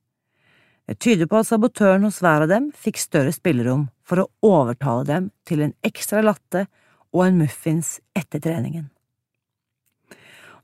Det 0.89 0.99
tyder 0.99 1.29
på 1.31 1.41
at 1.41 1.49
sabotøren 1.49 2.05
hos 2.07 2.21
hver 2.23 2.47
av 2.47 2.51
dem 2.51 2.71
fikk 2.77 2.99
større 2.99 3.33
spillerom 3.35 3.89
for 4.07 4.23
å 4.23 4.31
overtale 4.47 5.05
dem 5.07 5.29
til 5.47 5.63
en 5.65 5.75
ekstra 5.87 6.23
latte 6.25 6.67
og 7.15 7.27
en 7.27 7.39
muffins 7.43 7.99
etter 8.17 8.43
treningen. 8.43 8.89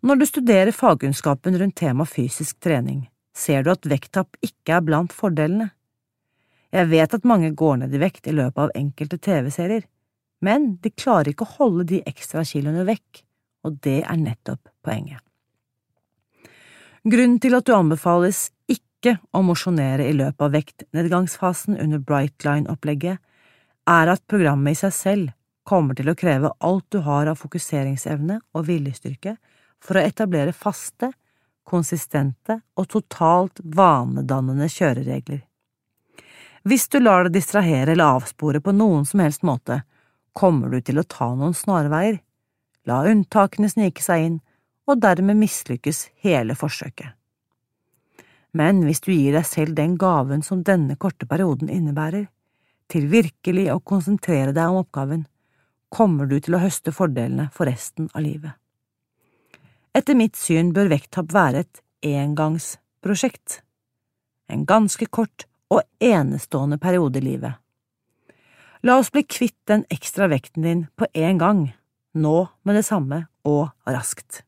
Når 0.07 0.21
du 0.21 0.27
studerer 0.29 0.75
fagkunnskapen 0.75 1.57
rundt 1.59 1.79
temaet 1.81 2.13
fysisk 2.13 2.59
trening, 2.63 3.07
ser 3.37 3.65
du 3.65 3.73
at 3.73 3.89
vekttap 3.89 4.37
ikke 4.45 4.79
er 4.79 4.85
blant 4.85 5.15
fordelene. 5.15 5.71
Jeg 6.75 6.91
vet 6.91 7.15
at 7.17 7.27
mange 7.29 7.53
går 7.57 7.81
ned 7.83 7.95
i 7.95 8.01
vekt 8.03 8.29
i 8.29 8.35
løpet 8.37 8.67
av 8.67 8.75
enkelte 8.77 9.19
TV-serier, 9.23 9.87
men 10.45 10.75
de 10.83 10.93
klarer 10.93 11.33
ikke 11.33 11.47
å 11.47 11.55
holde 11.57 11.87
de 11.93 12.03
ekstra 12.07 12.45
kiloene 12.45 12.85
vekk, 12.89 13.23
og 13.67 13.79
det 13.87 14.03
er 14.05 14.21
nettopp 14.21 14.69
poenget. 14.85 15.23
Grunnen 17.07 17.39
til 17.43 17.55
at 17.55 17.67
du 17.67 17.75
anbefales 17.75 18.49
ikke 18.67 18.83
å 19.15 19.43
mosjonere 19.47 20.09
i 20.09 20.15
løpet 20.17 20.43
av 20.43 20.55
vektnedgangsfasen 20.55 21.79
under 21.83 22.03
Brightline-opplegget, 22.03 23.19
er 23.87 24.11
at 24.11 24.25
programmet 24.27 24.75
i 24.75 24.81
seg 24.81 24.95
selv 24.95 25.35
kommer 25.67 25.99
til 25.99 26.11
å 26.11 26.17
kreve 26.19 26.53
alt 26.67 26.87
du 26.95 27.01
har 27.07 27.31
av 27.31 27.39
fokuseringsevne 27.41 28.39
og 28.55 28.67
viljestyrke 28.69 29.37
for 29.83 29.99
å 29.99 30.05
etablere 30.07 30.55
faste, 30.55 31.11
konsistente 31.67 32.61
og 32.79 32.89
totalt 32.95 33.61
vanedannende 33.65 34.69
kjøreregler. 34.71 35.43
Hvis 36.67 36.87
du 36.91 37.01
lar 37.01 37.27
deg 37.27 37.37
distrahere 37.39 37.93
eller 37.95 38.17
avspore 38.19 38.63
på 38.63 38.75
noen 38.75 39.05
som 39.07 39.23
helst 39.23 39.45
måte, 39.47 39.83
kommer 40.35 40.71
du 40.71 40.81
til 40.83 40.99
å 40.99 41.07
ta 41.07 41.33
noen 41.35 41.55
snarveier, 41.55 42.21
la 42.87 43.03
unntakene 43.11 43.71
snike 43.71 44.03
seg 44.03 44.29
inn, 44.29 44.41
og 44.87 45.01
dermed 45.03 45.39
mislykkes 45.41 46.05
hele 46.23 46.55
forsøket. 46.55 47.16
Men 48.57 48.81
hvis 48.87 49.03
du 49.05 49.11
gir 49.13 49.35
deg 49.37 49.45
selv 49.49 49.77
den 49.77 49.97
gaven 50.01 50.45
som 50.47 50.63
denne 50.65 50.97
korte 50.97 51.29
perioden 51.29 51.69
innebærer, 51.73 52.29
til 52.89 53.09
virkelig 53.11 53.67
å 53.73 53.83
konsentrere 53.83 54.55
deg 54.57 54.71
om 54.71 54.85
oppgaven, 54.85 55.27
kommer 55.93 56.29
du 56.31 56.39
til 56.41 56.57
å 56.57 56.63
høste 56.63 56.95
fordelene 56.95 57.49
for 57.55 57.69
resten 57.69 58.09
av 58.15 58.23
livet. 58.25 58.55
Etter 59.97 60.17
mitt 60.19 60.37
syn 60.39 60.73
bør 60.77 60.91
vekttap 60.93 61.33
være 61.35 61.65
et 61.65 61.83
engangsprosjekt, 62.07 63.61
en 64.53 64.65
ganske 64.69 65.09
kort 65.11 65.47
og 65.73 65.83
enestående 66.01 66.79
periode 66.79 67.19
i 67.21 67.27
livet. 67.27 67.57
La 68.87 68.99
oss 69.01 69.11
bli 69.11 69.25
kvitt 69.27 69.59
den 69.67 69.83
ekstra 69.91 70.29
vekten 70.31 70.63
din 70.63 70.85
på 70.95 71.09
en 71.13 71.41
gang 71.43 71.63
nå 72.15 72.37
med 72.63 72.79
det 72.79 72.85
samme 72.87 73.25
og 73.49 73.73
raskt. 73.89 74.45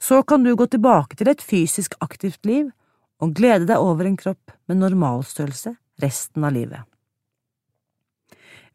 Så 0.00 0.22
kan 0.22 0.44
du 0.44 0.54
gå 0.56 0.66
tilbake 0.70 1.18
til 1.18 1.28
et 1.28 1.42
fysisk 1.42 1.96
aktivt 2.00 2.46
liv 2.48 2.70
og 3.22 3.32
glede 3.36 3.68
deg 3.68 3.80
over 3.80 4.08
en 4.08 4.18
kropp 4.18 4.52
med 4.68 4.80
normalstørrelse 4.82 5.74
resten 6.02 6.44
av 6.44 6.54
livet. 6.56 6.84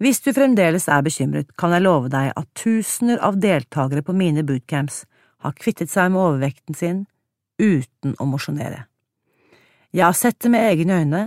Hvis 0.01 0.23
du 0.25 0.31
fremdeles 0.33 0.87
er 0.89 1.03
bekymret, 1.05 1.51
kan 1.53 1.75
jeg 1.75 1.85
love 1.85 2.09
deg 2.09 2.31
at 2.33 2.47
tusener 2.57 3.21
av 3.21 3.37
deltakere 3.37 4.01
på 4.01 4.15
mine 4.17 4.41
bootcamps 4.41 5.03
har 5.45 5.57
kvittet 5.57 5.91
seg 5.93 6.09
med 6.13 6.21
overvekten 6.23 6.77
sin 6.77 7.03
uten 7.61 8.15
å 8.17 8.25
mosjonere. 8.25 8.87
Jeg 9.93 10.07
har 10.07 10.17
sett 10.17 10.39
det 10.41 10.49
med 10.53 10.65
egne 10.71 11.01
øyne, 11.03 11.21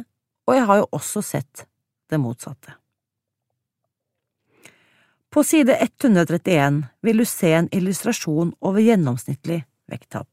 og 0.49 0.57
jeg 0.57 0.67
har 0.67 0.81
jo 0.81 0.89
også 0.99 1.23
sett 1.23 1.69
det 2.11 2.19
motsatte. 2.19 2.75
På 5.31 5.43
side 5.47 5.77
131 5.79 6.83
vil 7.03 7.23
du 7.23 7.25
se 7.27 7.53
en 7.55 7.71
illustrasjon 7.75 8.53
over 8.63 8.83
gjennomsnittlig 8.83 9.65
vekttap. 9.91 10.29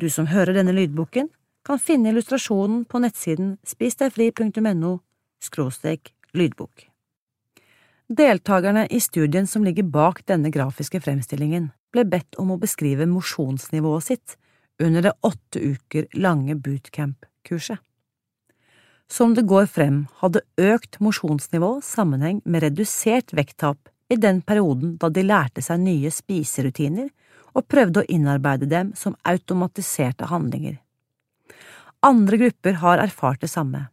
Du 0.00 0.08
som 0.12 0.28
hører 0.30 0.56
denne 0.56 0.72
lydboken, 0.76 1.28
kan 1.68 1.78
finne 1.78 2.08
illustrasjonen 2.08 2.84
på 2.88 2.98
nettsiden 3.04 3.56
spisdegfri.no 3.66 4.92
skråstrek 5.44 6.14
lydbok. 6.32 6.86
Deltakerne 8.08 8.86
i 8.86 9.00
studien 9.04 9.46
som 9.46 9.66
ligger 9.66 9.84
bak 9.84 10.22
denne 10.30 10.48
grafiske 10.48 11.00
fremstillingen, 11.04 11.68
ble 11.92 12.06
bedt 12.08 12.38
om 12.40 12.54
å 12.54 12.56
beskrive 12.60 13.04
mosjonsnivået 13.10 14.06
sitt 14.06 14.38
under 14.80 15.04
det 15.04 15.12
åtte 15.20 15.60
uker 15.60 16.08
lange 16.16 16.56
bootcamp-kurset. 16.56 17.84
Som 19.08 19.36
det 19.36 19.44
går 19.48 19.68
frem, 19.68 20.02
hadde 20.24 20.44
økt 20.56 21.00
mosjonsnivå 21.04 21.78
sammenheng 21.84 22.40
med 22.44 22.64
redusert 22.64 23.36
vekttap 23.36 23.92
i 24.08 24.16
den 24.16 24.40
perioden 24.40 24.96
da 24.96 25.12
de 25.12 25.28
lærte 25.28 25.64
seg 25.64 25.84
nye 25.84 26.12
spiserutiner 26.12 27.12
og 27.52 27.68
prøvde 27.68 28.00
å 28.00 28.08
innarbeide 28.08 28.68
dem 28.72 28.96
som 28.96 29.16
automatiserte 29.28 30.32
handlinger. 30.32 30.80
Andre 32.06 32.36
grupper 32.38 32.76
har 32.78 33.00
erfart 33.02 33.40
det 33.42 33.50
samme. 33.50 33.88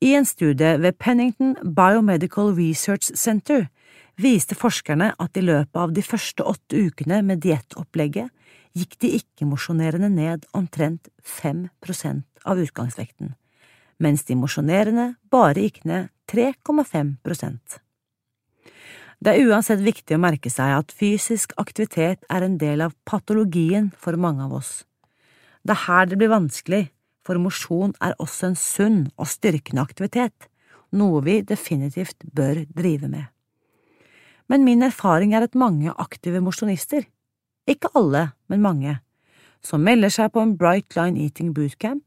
I 0.00 0.12
en 0.14 0.26
studie 0.26 0.76
ved 0.78 0.98
Pennington 0.98 1.56
Biomedical 1.74 2.52
Research 2.54 3.10
Center 3.18 3.66
viste 4.16 4.54
forskerne 4.54 5.10
at 5.18 5.36
i 5.36 5.42
løpet 5.42 5.74
av 5.74 5.94
de 5.94 6.04
første 6.06 6.44
åtte 6.46 6.78
ukene 6.78 7.18
med 7.26 7.42
diettopplegget 7.42 8.30
gikk 8.78 8.94
de 9.02 9.10
ikke-mosjonerende 9.18 10.10
ned 10.12 10.46
omtrent 10.54 11.08
5 11.24 11.64
prosent 11.82 12.26
av 12.46 12.60
utgangsvekten, 12.62 13.32
mens 13.98 14.22
de 14.28 14.36
mosjonerende 14.38 15.08
bare 15.30 15.64
gikk 15.66 15.82
ned 15.90 16.12
3,5 16.30 17.16
prosent. 17.26 17.80
Det 19.18 19.32
er 19.34 19.50
uansett 19.50 19.82
viktig 19.82 20.14
å 20.14 20.22
merke 20.22 20.52
seg 20.54 20.76
at 20.76 20.94
fysisk 20.94 21.56
aktivitet 21.58 22.22
er 22.30 22.46
en 22.46 22.54
del 22.62 22.84
av 22.86 22.94
patologien 23.02 23.90
for 23.98 24.14
mange 24.14 24.46
av 24.46 24.54
oss. 24.60 24.84
Det 25.66 25.74
er 25.74 25.84
her 25.88 26.06
det 26.06 26.20
blir 26.20 26.30
vanskelig, 26.30 26.84
for 27.28 27.36
mosjon 27.36 27.92
er 28.00 28.16
også 28.16 28.48
en 28.48 28.56
sunn 28.56 29.00
og 29.20 29.28
styrkende 29.28 29.84
aktivitet, 29.84 30.48
noe 30.96 31.20
vi 31.26 31.42
definitivt 31.44 32.24
bør 32.32 32.62
drive 32.72 33.10
med. 33.12 33.28
Men 34.48 34.64
min 34.64 34.82
erfaring 34.86 35.34
er 35.36 35.44
at 35.44 35.58
mange 35.58 35.92
aktive 36.00 36.40
mosjonister, 36.40 37.04
ikke 37.68 37.92
alle, 38.00 38.30
men 38.48 38.64
mange, 38.64 38.94
som 39.60 39.84
melder 39.84 40.12
seg 40.14 40.32
på 40.32 40.40
en 40.40 40.54
Bright 40.56 40.96
Line 40.96 41.20
Eating 41.20 41.52
Bootcamp, 41.52 42.06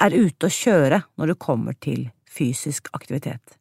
er 0.00 0.16
ute 0.16 0.48
å 0.48 0.54
kjøre 0.56 1.02
når 1.20 1.34
det 1.34 1.42
kommer 1.44 1.76
til 1.76 2.06
fysisk 2.24 2.88
aktivitet. 2.96 3.58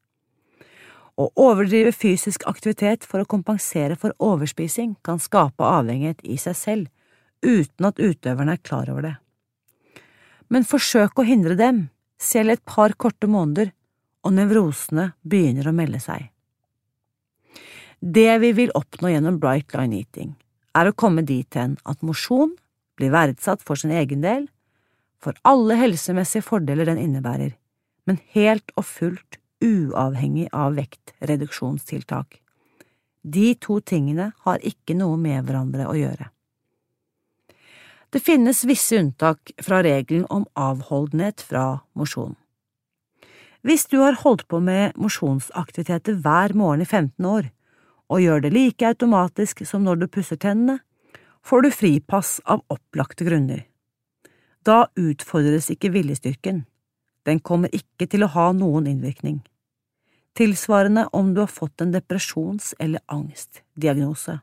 Å 1.20 1.28
overdrive 1.44 1.92
fysisk 1.92 2.48
aktivitet 2.48 3.04
for 3.04 3.22
å 3.22 3.28
kompensere 3.30 3.98
for 4.00 4.16
overspising 4.24 4.96
kan 5.04 5.20
skape 5.20 5.68
avhengighet 5.68 6.24
i 6.24 6.40
seg 6.40 6.56
selv, 6.56 6.88
uten 7.44 7.90
at 7.90 8.00
utøverne 8.00 8.56
er 8.56 8.64
klar 8.64 8.88
over 8.94 9.10
det. 9.10 9.18
Men 10.52 10.68
forsøk 10.68 11.22
å 11.22 11.28
hindre 11.28 11.56
dem, 11.56 11.86
selv 12.20 12.54
et 12.54 12.64
par 12.68 12.94
korte 13.00 13.30
måneder, 13.32 13.72
og 14.22 14.36
nevrosene 14.36 15.14
begynner 15.24 15.70
å 15.72 15.76
melde 15.76 16.02
seg. 16.04 16.28
Det 18.02 18.34
vi 18.42 18.52
vil 18.58 18.74
oppnå 18.78 19.14
gjennom 19.14 19.38
Bright 19.42 19.74
Line 19.78 20.02
Eating, 20.02 20.34
er 20.78 20.90
å 20.90 20.96
komme 20.98 21.24
dit 21.26 21.58
hen 21.58 21.78
at 21.88 22.04
mosjon 22.06 22.54
blir 23.00 23.14
verdsatt 23.14 23.64
for 23.66 23.80
sin 23.80 23.94
egen 23.96 24.24
del, 24.26 24.48
for 25.22 25.38
alle 25.48 25.78
helsemessige 25.78 26.46
fordeler 26.46 26.90
den 26.90 27.02
innebærer, 27.02 27.54
men 28.10 28.20
helt 28.34 28.74
og 28.76 28.88
fullt 28.90 29.38
uavhengig 29.62 30.48
av 30.52 30.76
vektreduksjonstiltak. 30.80 32.40
De 33.22 33.54
to 33.62 33.78
tingene 33.86 34.32
har 34.46 34.64
ikke 34.66 34.98
noe 34.98 35.18
med 35.22 35.46
hverandre 35.46 35.86
å 35.90 35.98
gjøre. 35.98 36.32
Det 38.12 38.20
finnes 38.20 38.66
visse 38.68 38.98
unntak 39.00 39.54
fra 39.64 39.80
regelen 39.84 40.26
om 40.30 40.44
avholdenhet 40.60 41.42
fra 41.48 41.80
mosjon. 41.96 42.36
Hvis 43.64 43.86
du 43.88 44.02
har 44.02 44.18
holdt 44.20 44.48
på 44.52 44.60
med 44.60 44.98
mosjonsaktiviteter 45.00 46.18
hver 46.20 46.56
morgen 46.58 46.84
i 46.84 46.88
15 46.90 47.26
år, 47.26 47.48
og 48.12 48.20
gjør 48.20 48.44
det 48.44 48.52
like 48.52 48.88
automatisk 48.88 49.64
som 49.68 49.86
når 49.86 50.02
du 50.02 50.08
pusser 50.12 50.40
tennene, 50.42 50.82
får 51.46 51.64
du 51.64 51.70
fripass 51.72 52.40
av 52.44 52.66
opplagte 52.74 53.26
grunner. 53.26 53.64
Da 54.68 54.90
utfordres 55.00 55.72
ikke 55.72 55.94
viljestyrken, 55.94 56.66
den 57.26 57.40
kommer 57.40 57.72
ikke 57.74 58.10
til 58.12 58.26
å 58.26 58.34
ha 58.34 58.52
noen 58.52 58.90
innvirkning. 58.92 59.40
Tilsvarende 60.36 61.08
om 61.16 61.34
du 61.34 61.42
har 61.46 61.52
fått 61.52 61.82
en 61.82 61.94
depresjons- 61.94 62.74
eller 62.80 63.04
angstdiagnose. 63.08 64.42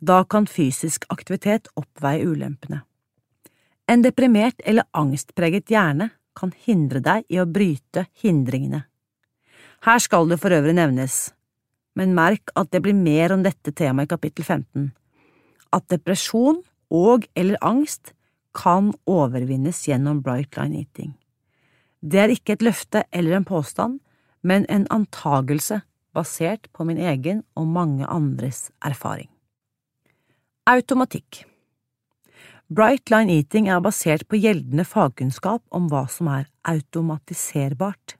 Da 0.00 0.24
kan 0.24 0.46
fysisk 0.46 1.04
aktivitet 1.08 1.68
oppveie 1.76 2.26
ulempene. 2.26 2.82
En 3.88 4.02
deprimert 4.04 4.60
eller 4.64 4.86
angstpreget 4.92 5.70
hjerne 5.72 6.10
kan 6.38 6.52
hindre 6.66 7.00
deg 7.02 7.24
i 7.28 7.40
å 7.40 7.48
bryte 7.48 8.06
hindringene. 8.22 8.84
Her 9.82 9.98
skal 10.02 10.28
det 10.28 10.38
for 10.42 10.54
øvrig 10.54 10.74
nevnes 10.76 11.28
men 11.98 12.14
merk 12.14 12.52
at 12.58 12.70
det 12.70 12.82
blir 12.84 12.96
mer 12.96 13.34
om 13.34 13.42
dette 13.42 13.74
temaet 13.74 14.06
i 14.06 14.14
kapittel 14.14 14.46
15. 14.46 14.90
At 15.74 15.88
depresjon 15.90 16.62
og 16.94 17.26
eller 17.36 17.58
angst 17.64 18.12
kan 18.56 18.92
overvinnes 19.10 19.80
gjennom 19.88 20.22
Bright 20.24 20.56
Line 20.56 20.84
Eating. 20.84 21.16
Det 22.00 22.20
er 22.22 22.34
ikke 22.34 22.54
et 22.54 22.64
løfte 22.64 23.02
eller 23.10 23.38
en 23.38 23.48
påstand, 23.48 23.98
men 24.46 24.66
en 24.70 24.86
antagelse 24.94 25.80
basert 26.14 26.70
på 26.72 26.86
min 26.86 27.00
egen 27.02 27.42
og 27.58 27.66
mange 27.74 28.06
andres 28.06 28.68
erfaring. 28.86 29.28
Automatikk 30.68 31.46
Bright 32.68 33.08
Line 33.08 33.32
Eating 33.38 33.70
er 33.72 33.78
basert 33.80 34.26
på 34.28 34.36
gjeldende 34.36 34.84
fagkunnskap 34.84 35.62
om 35.72 35.86
hva 35.88 36.02
som 36.12 36.28
er 36.28 36.44
automatiserbart. 36.68 38.18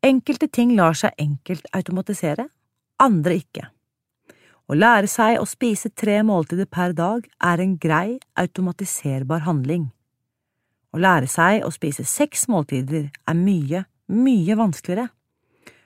Enkelte 0.00 0.48
ting 0.48 0.72
lar 0.78 0.96
seg 0.96 1.12
enkelt 1.20 1.68
automatisere, 1.76 2.48
andre 2.96 3.36
ikke. 3.42 3.66
Å 4.72 4.80
lære 4.80 5.12
seg 5.12 5.36
å 5.36 5.44
spise 5.44 5.92
tre 5.92 6.22
måltider 6.24 6.64
per 6.64 6.96
dag 6.96 7.28
er 7.52 7.60
en 7.60 7.76
grei, 7.76 8.16
automatiserbar 8.40 9.44
handling. 9.44 9.90
Å 10.96 11.04
lære 11.04 11.28
seg 11.28 11.68
å 11.68 11.76
spise 11.76 12.08
seks 12.08 12.48
måltider 12.48 13.10
er 13.12 13.42
mye, 13.44 13.84
mye 14.08 14.62
vanskeligere. 14.64 15.10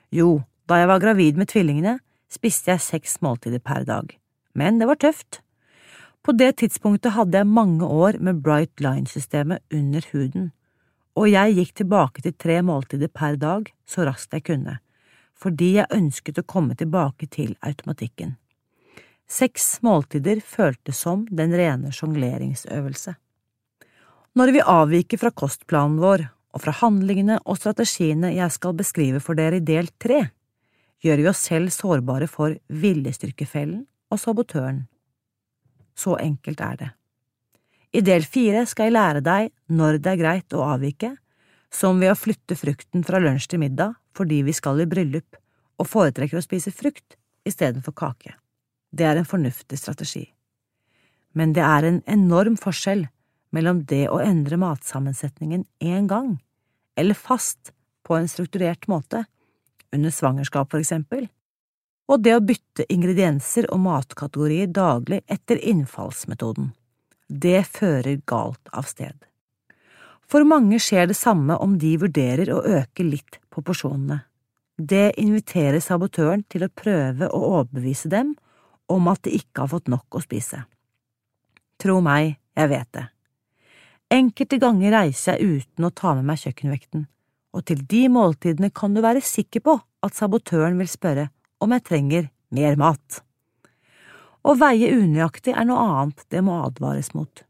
Jo, 0.07 0.37
da 0.71 0.79
jeg 0.79 0.95
var 0.95 1.03
gravid 1.03 1.35
med 1.35 1.51
tvillingene, 1.51 1.99
spiste 2.31 2.71
jeg 2.77 2.91
seks 2.93 3.19
måltider 3.19 3.59
per 3.59 3.83
dag, 3.83 4.21
men 4.55 4.79
det 4.79 4.87
var 4.87 5.03
tøft. 5.03 5.41
På 6.25 6.33
det 6.33 6.55
tidspunktet 6.57 7.13
hadde 7.13 7.37
jeg 7.37 7.45
mange 7.45 7.85
år 7.85 8.17
med 8.17 8.41
Bright 8.41 8.81
Line-systemet 8.81 9.61
under 9.73 10.07
huden, 10.09 10.47
og 11.13 11.29
jeg 11.29 11.53
gikk 11.59 11.75
tilbake 11.77 12.23
til 12.25 12.33
tre 12.33 12.63
måltider 12.65 13.11
per 13.13 13.37
dag 13.37 13.69
så 13.85 14.07
raskt 14.09 14.33
jeg 14.33 14.47
kunne 14.49 14.79
fordi 15.35 15.73
jeg 15.75 15.91
ønsket 15.91 16.39
å 16.39 16.47
komme 16.47 16.77
tilbake 16.79 17.27
til 17.27 17.57
automatikken. 17.65 18.37
Seks 19.27 19.81
måltider 19.83 20.39
føltes 20.39 21.01
som 21.03 21.25
den 21.27 21.53
rene 21.57 21.91
sjongleringsøvelse. 21.93 23.15
Når 24.35 24.53
vi 24.55 24.63
avviker 24.63 25.21
fra 25.21 25.33
kostplanen 25.35 25.99
vår 25.99 26.27
og 26.55 26.63
fra 26.63 26.75
handlingene 26.79 27.41
og 27.43 27.59
strategiene 27.59 28.31
jeg 28.35 28.55
skal 28.55 28.77
beskrive 28.79 29.21
for 29.23 29.37
dere 29.37 29.59
i 29.59 29.67
del 29.67 29.91
tre, 29.99 30.21
gjør 31.03 31.21
vi 31.21 31.29
oss 31.31 31.45
selv 31.49 31.73
sårbare 31.75 32.31
for 32.31 32.55
viljestyrkefellen 32.71 33.83
og 34.11 34.21
sabotøren. 34.21 34.85
Så 35.95 36.17
enkelt 36.19 36.61
er 36.61 36.79
det. 36.79 36.89
I 37.95 38.01
del 38.03 38.25
fire 38.27 38.65
skal 38.67 38.89
jeg 38.89 38.97
lære 38.97 39.21
deg 39.23 39.51
når 39.71 39.99
det 40.03 40.11
er 40.11 40.19
greit 40.19 40.55
å 40.55 40.65
avvike, 40.67 41.13
som 41.71 41.99
ved 41.99 42.11
å 42.11 42.19
flytte 42.19 42.57
frukten 42.59 43.03
fra 43.07 43.21
lunsj 43.23 43.49
til 43.51 43.63
middag 43.63 43.95
fordi 44.15 44.41
vi 44.47 44.53
skal 44.55 44.79
i 44.79 44.87
bryllup 44.87 45.37
og 45.79 45.89
foretrekker 45.91 46.39
å 46.39 46.43
spise 46.43 46.71
frukt 46.75 47.17
istedenfor 47.47 47.95
kake. 47.95 48.35
Det 48.95 49.07
er 49.07 49.19
en 49.19 49.27
fornuftig 49.27 49.79
strategi. 49.79 50.25
Men 51.35 51.51
det 51.55 51.63
er 51.67 51.87
en 51.87 52.01
enorm 52.07 52.55
forskjell 52.59 53.05
mellom 53.55 53.83
det 53.89 54.05
å 54.11 54.21
endre 54.23 54.59
matsammensetningen 54.59 55.65
én 55.83 56.07
gang, 56.11 56.37
eller 56.95 57.15
fast 57.15 57.73
på 58.07 58.15
en 58.15 58.29
strukturert 58.31 58.87
måte, 58.91 59.25
under 59.95 60.11
svangerskap 60.11 60.71
for 60.71 60.83
eksempel, 60.83 61.27
og 62.05 62.21
det 62.21 62.35
å 62.37 62.43
bytte 62.43 62.85
ingredienser 62.93 63.67
og 63.73 63.81
matkategorier 63.85 64.69
daglig 64.69 65.21
etter 65.31 65.61
innfallsmetoden. 65.61 66.71
Det 67.27 67.63
fører 67.65 68.21
galt 68.29 68.69
av 68.71 68.85
sted. 68.89 69.15
For 70.29 70.45
mange 70.45 70.77
skjer 70.81 71.09
det 71.09 71.17
samme 71.17 71.57
om 71.61 71.77
de 71.81 71.95
vurderer 72.01 72.51
å 72.53 72.61
øke 72.61 73.05
litt 73.05 73.39
på 73.53 73.61
porsjonene. 73.65 74.21
Det 74.75 75.15
inviterer 75.21 75.79
sabotøren 75.79 76.43
til 76.51 76.65
å 76.65 76.73
prøve 76.73 77.29
å 77.31 77.41
overbevise 77.61 78.09
dem 78.11 78.33
om 78.91 79.07
at 79.09 79.23
de 79.25 79.35
ikke 79.37 79.63
har 79.63 79.71
fått 79.71 79.89
nok 79.89 80.17
å 80.17 80.23
spise. 80.23 80.65
Tro 81.81 81.99
meg, 82.03 82.35
jeg 82.57 82.71
vet 82.71 82.89
det. 82.95 83.05
Enkelte 84.15 84.59
ganger 84.61 84.93
reiser 84.93 85.39
jeg 85.39 85.61
uten 85.61 85.87
å 85.87 85.93
ta 85.95 86.13
med 86.17 86.27
meg 86.27 86.41
kjøkkenvekten, 86.43 87.07
og 87.55 87.65
til 87.65 87.81
de 87.89 88.03
måltidene 88.11 88.69
kan 88.75 88.93
du 88.93 89.01
være 89.03 89.23
sikker 89.25 89.63
på 89.65 89.77
at 90.05 90.17
sabotøren 90.17 90.77
vil 90.77 90.91
spørre 90.91 91.29
om 91.63 91.73
jeg 91.75 91.85
trenger 91.87 92.29
mer 92.55 92.77
mat. 92.79 93.21
Å 94.45 94.53
veie 94.59 94.91
unøyaktig 94.93 95.55
er 95.57 95.65
noe 95.65 95.81
annet 95.81 96.25
det 96.29 96.43
må 96.45 96.59
advares 96.67 97.13
mot. 97.17 97.43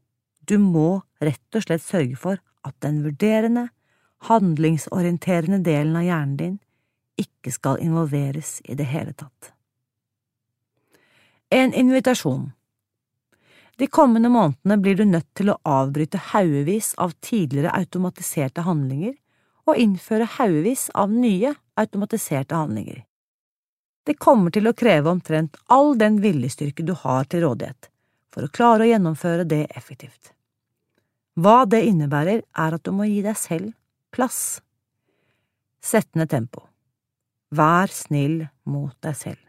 Du 0.48 0.56
må 0.62 1.02
rett 1.20 1.58
og 1.58 1.66
slett 1.66 1.84
sørge 1.84 2.16
for 2.16 2.40
at 2.66 2.76
den 2.84 3.02
vurderende, 3.04 3.68
handlingsorienterende 4.26 5.60
delen 5.64 5.98
av 5.98 6.06
hjernen 6.06 6.38
din 6.40 6.54
ikke 7.20 7.52
skal 7.52 7.80
involveres 7.84 8.60
i 8.64 8.76
det 8.78 8.88
hele 8.88 9.12
tatt. 9.16 9.52
En 11.52 11.74
invitasjon 11.76 12.50
De 13.76 13.86
kommende 13.92 14.30
månedene 14.32 14.78
blir 14.80 14.96
du 14.96 15.04
nødt 15.04 15.28
til 15.36 15.52
å 15.52 15.58
avbryte 15.68 16.18
haugevis 16.32 16.94
av 16.96 17.12
tidligere 17.20 17.74
automatiserte 17.76 18.64
handlinger 18.64 19.12
og 19.68 19.76
innføre 19.76 20.26
haugevis 20.38 20.88
av 20.94 21.12
nye 21.12 21.52
automatiserte 21.76 22.56
handlinger. 22.56 23.04
Det 24.06 24.14
kommer 24.22 24.54
til 24.54 24.68
å 24.70 24.74
kreve 24.76 25.10
omtrent 25.10 25.56
all 25.72 25.96
den 25.98 26.20
viljestyrke 26.22 26.84
du 26.86 26.94
har 26.94 27.26
til 27.26 27.42
rådighet 27.42 27.88
for 28.30 28.46
å 28.46 28.52
klare 28.52 28.84
å 28.84 28.90
gjennomføre 28.90 29.46
det 29.48 29.64
effektivt. 29.74 30.30
Hva 31.36 31.64
det 31.68 31.82
innebærer, 31.88 32.44
er 32.44 32.76
at 32.76 32.84
du 32.84 32.92
må 32.94 33.08
gi 33.08 33.22
deg 33.24 33.36
selv 33.36 33.72
plass. 34.14 34.60
Sett 35.82 36.14
ned 36.14 36.30
tempo. 36.30 36.62
Vær 37.50 37.90
snill 37.92 38.46
mot 38.68 38.94
deg 39.04 39.16
selv. 39.18 39.42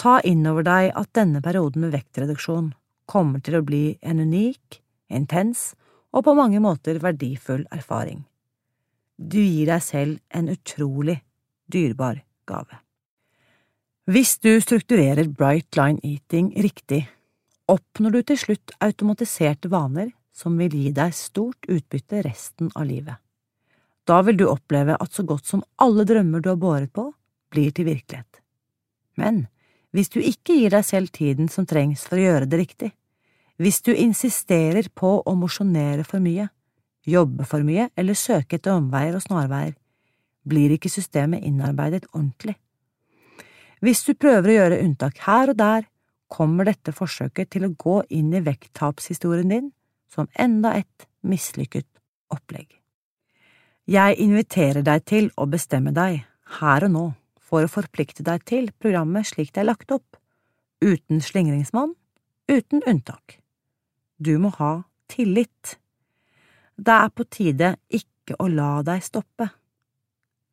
Ta 0.00 0.18
inn 0.26 0.42
over 0.50 0.66
deg 0.66 0.90
at 0.98 1.12
denne 1.16 1.42
perioden 1.44 1.86
med 1.86 1.94
vektreduksjon 1.94 2.72
kommer 3.06 3.40
til 3.44 3.60
å 3.60 3.64
bli 3.64 3.84
en 4.02 4.20
unik, 4.24 4.80
intens 5.12 5.72
og 6.14 6.26
på 6.26 6.34
mange 6.36 6.60
måter 6.64 6.98
verdifull 7.02 7.66
erfaring. 7.74 8.24
Du 9.16 9.38
gir 9.38 9.70
deg 9.70 9.84
selv 9.84 10.18
en 10.34 10.50
utrolig 10.50 11.20
dyrebar 11.70 12.24
gave. 12.48 12.83
Hvis 14.04 14.34
du 14.36 14.60
strukturerer 14.60 15.30
Bright 15.32 15.78
Line 15.78 15.96
Eating 16.04 16.50
riktig, 16.60 17.06
oppnår 17.72 18.12
du 18.12 18.22
til 18.28 18.36
slutt 18.36 18.72
automatiserte 18.84 19.70
vaner 19.72 20.10
som 20.36 20.58
vil 20.60 20.74
gi 20.76 20.90
deg 20.92 21.14
stort 21.16 21.64
utbytte 21.72 22.20
resten 22.26 22.68
av 22.76 22.84
livet. 22.84 23.16
Da 24.04 24.18
vil 24.26 24.36
du 24.36 24.44
oppleve 24.50 24.98
at 25.00 25.16
så 25.16 25.24
godt 25.24 25.48
som 25.48 25.62
alle 25.80 26.04
drømmer 26.04 26.44
du 26.44 26.50
har 26.50 26.60
båret 26.60 26.92
på, 26.92 27.06
blir 27.48 27.72
til 27.72 27.88
virkelighet. 27.88 28.42
Men 29.16 29.46
hvis 29.96 30.12
du 30.12 30.18
ikke 30.20 30.58
gir 30.58 30.74
deg 30.74 30.84
selv 30.84 31.08
tiden 31.08 31.48
som 31.48 31.64
trengs 31.64 32.02
for 32.04 32.20
å 32.20 32.26
gjøre 32.26 32.50
det 32.50 32.60
riktig, 32.60 32.90
hvis 33.56 33.80
du 33.86 33.94
insisterer 33.94 34.90
på 34.92 35.14
å 35.24 35.34
mosjonere 35.38 36.04
for 36.04 36.20
mye, 36.20 36.50
jobbe 37.08 37.48
for 37.48 37.64
mye 37.64 37.88
eller 37.96 38.20
søke 38.20 38.60
etter 38.60 38.76
omveier 38.76 39.16
og 39.16 39.24
snarveier, 39.24 39.72
blir 40.44 40.76
ikke 40.76 40.92
systemet 40.92 41.46
innarbeidet 41.48 42.04
ordentlig. 42.12 42.58
Hvis 43.84 44.00
du 44.06 44.14
prøver 44.16 44.48
å 44.48 44.54
gjøre 44.54 44.76
unntak 44.80 45.18
her 45.26 45.50
og 45.52 45.58
der, 45.60 45.82
kommer 46.32 46.64
dette 46.64 46.92
forsøket 46.96 47.50
til 47.52 47.66
å 47.66 47.74
gå 47.76 47.98
inn 48.16 48.30
i 48.32 48.40
vekttapshistorien 48.40 49.50
din 49.50 49.66
som 50.08 50.30
enda 50.40 50.70
et 50.78 51.04
mislykket 51.20 51.88
opplegg. 52.32 52.70
Jeg 53.84 54.16
inviterer 54.24 54.80
deg 54.86 55.04
til 55.04 55.28
å 55.36 55.44
bestemme 55.52 55.92
deg, 55.92 56.22
her 56.62 56.86
og 56.86 56.94
nå, 56.94 57.04
for 57.36 57.66
å 57.66 57.72
forplikte 57.74 58.24
deg 58.24 58.46
til 58.48 58.70
programmet 58.80 59.28
slik 59.28 59.52
det 59.52 59.66
er 59.66 59.68
lagt 59.68 59.92
opp, 59.92 60.16
uten 60.80 61.20
slingringsmonn, 61.20 61.92
uten 62.48 62.80
unntak. 62.88 63.36
Du 64.16 64.38
må 64.40 64.54
ha 64.56 64.72
tillit. 65.12 65.76
Det 66.80 66.96
er 67.04 67.12
på 67.12 67.28
tide 67.28 67.74
ikke 67.92 68.40
å 68.40 68.48
la 68.48 68.78
deg 68.86 69.04
stoppe. 69.04 69.50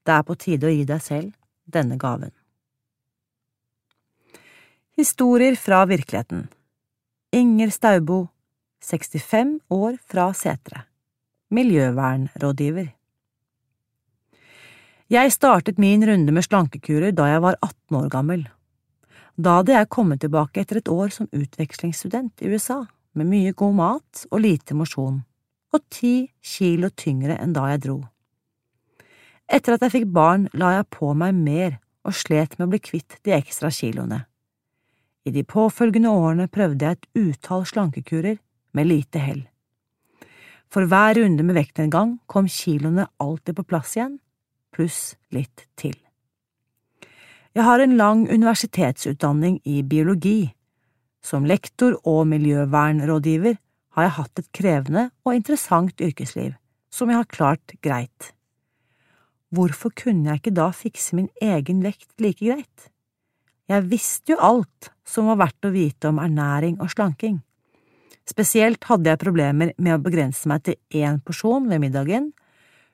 Det 0.04 0.20
er 0.20 0.28
på 0.28 0.36
tide 0.36 0.68
å 0.68 0.76
gi 0.76 0.84
deg 0.90 1.08
selv 1.08 1.32
denne 1.64 1.96
gaven. 1.96 2.36
Historier 5.02 5.56
fra 5.56 5.86
virkeligheten 5.86 6.44
Inger 7.32 7.70
Staubo, 7.70 8.28
65 8.86 9.60
år 9.74 9.96
fra 10.06 10.28
Setre 10.38 10.84
Miljøvernrådgiver 11.50 12.92
Jeg 15.16 15.34
startet 15.34 15.82
min 15.82 16.06
runde 16.06 16.36
med 16.38 16.46
slankekurer 16.46 17.18
da 17.18 17.32
jeg 17.32 17.42
var 17.48 17.58
18 17.64 17.98
år 17.98 18.08
gammel. 18.14 18.46
Da 19.42 19.58
hadde 19.58 19.80
jeg 19.80 19.90
kommet 19.98 20.22
tilbake 20.22 20.62
etter 20.62 20.84
et 20.84 20.94
år 20.94 21.10
som 21.18 21.34
utvekslingsstudent 21.34 22.46
i 22.46 22.54
USA, 22.54 22.84
med 23.18 23.34
mye 23.34 23.58
god 23.58 23.78
mat 23.82 24.26
og 24.30 24.46
lite 24.46 24.78
mosjon, 24.78 25.24
og 25.74 25.88
ti 25.90 26.30
kilo 26.46 26.94
tyngre 26.94 27.42
enn 27.42 27.58
da 27.58 27.72
jeg 27.74 27.88
dro. 27.88 28.02
Etter 29.50 29.80
at 29.80 29.88
jeg 29.88 29.98
fikk 29.98 30.12
barn, 30.14 30.52
la 30.54 30.76
jeg 30.78 30.92
på 30.94 31.16
meg 31.18 31.34
mer 31.34 31.80
og 32.06 32.14
slet 32.14 32.60
med 32.60 32.70
å 32.70 32.76
bli 32.76 32.88
kvitt 32.92 33.24
de 33.26 33.42
ekstra 33.42 33.74
kiloene. 33.74 34.28
I 35.26 35.32
de 35.32 35.44
påfølgende 35.46 36.10
årene 36.10 36.48
prøvde 36.50 36.86
jeg 36.86 36.98
et 36.98 37.10
utall 37.18 37.66
slankekurer, 37.70 38.40
med 38.74 38.88
lite 38.88 39.20
hell. 39.20 39.42
For 40.72 40.88
hver 40.88 41.18
runde 41.20 41.44
med 41.44 41.58
vektnedgang 41.58 42.14
kom 42.32 42.48
kiloene 42.48 43.10
alltid 43.20 43.58
på 43.58 43.66
plass 43.68 43.98
igjen, 43.98 44.14
pluss 44.72 45.18
litt 45.36 45.66
til. 45.76 45.98
Jeg 47.52 47.68
har 47.68 47.84
en 47.84 47.98
lang 48.00 48.24
universitetsutdanning 48.32 49.60
i 49.68 49.82
biologi. 49.84 50.54
Som 51.22 51.44
lektor 51.46 51.98
og 52.08 52.24
miljøvernrådgiver 52.32 53.58
har 53.98 54.08
jeg 54.08 54.16
hatt 54.16 54.40
et 54.40 54.52
krevende 54.56 55.10
og 55.28 55.36
interessant 55.36 56.00
yrkesliv, 56.02 56.54
som 56.90 57.12
jeg 57.12 57.20
har 57.20 57.36
klart 57.36 57.76
greit. 57.84 58.32
Hvorfor 59.52 59.92
kunne 59.92 60.32
jeg 60.32 60.40
ikke 60.40 60.56
da 60.56 60.70
fikse 60.72 61.20
min 61.20 61.28
egen 61.44 61.84
vekt 61.84 62.16
like 62.24 62.40
greit? 62.40 62.88
Jeg 63.72 63.88
visste 63.88 64.34
jo 64.34 64.42
alt 64.44 64.90
som 65.08 65.30
var 65.32 65.38
verdt 65.46 65.68
å 65.70 65.72
vite 65.72 66.10
om 66.10 66.20
ernæring 66.20 66.82
og 66.84 66.92
slanking. 66.92 67.38
Spesielt 68.28 68.84
hadde 68.90 69.08
jeg 69.08 69.22
problemer 69.22 69.72
med 69.78 69.96
å 69.96 70.02
begrense 70.04 70.50
meg 70.52 70.66
til 70.66 70.76
én 71.04 71.22
porsjon 71.24 71.70
ved 71.72 71.80
middagen, 71.84 72.32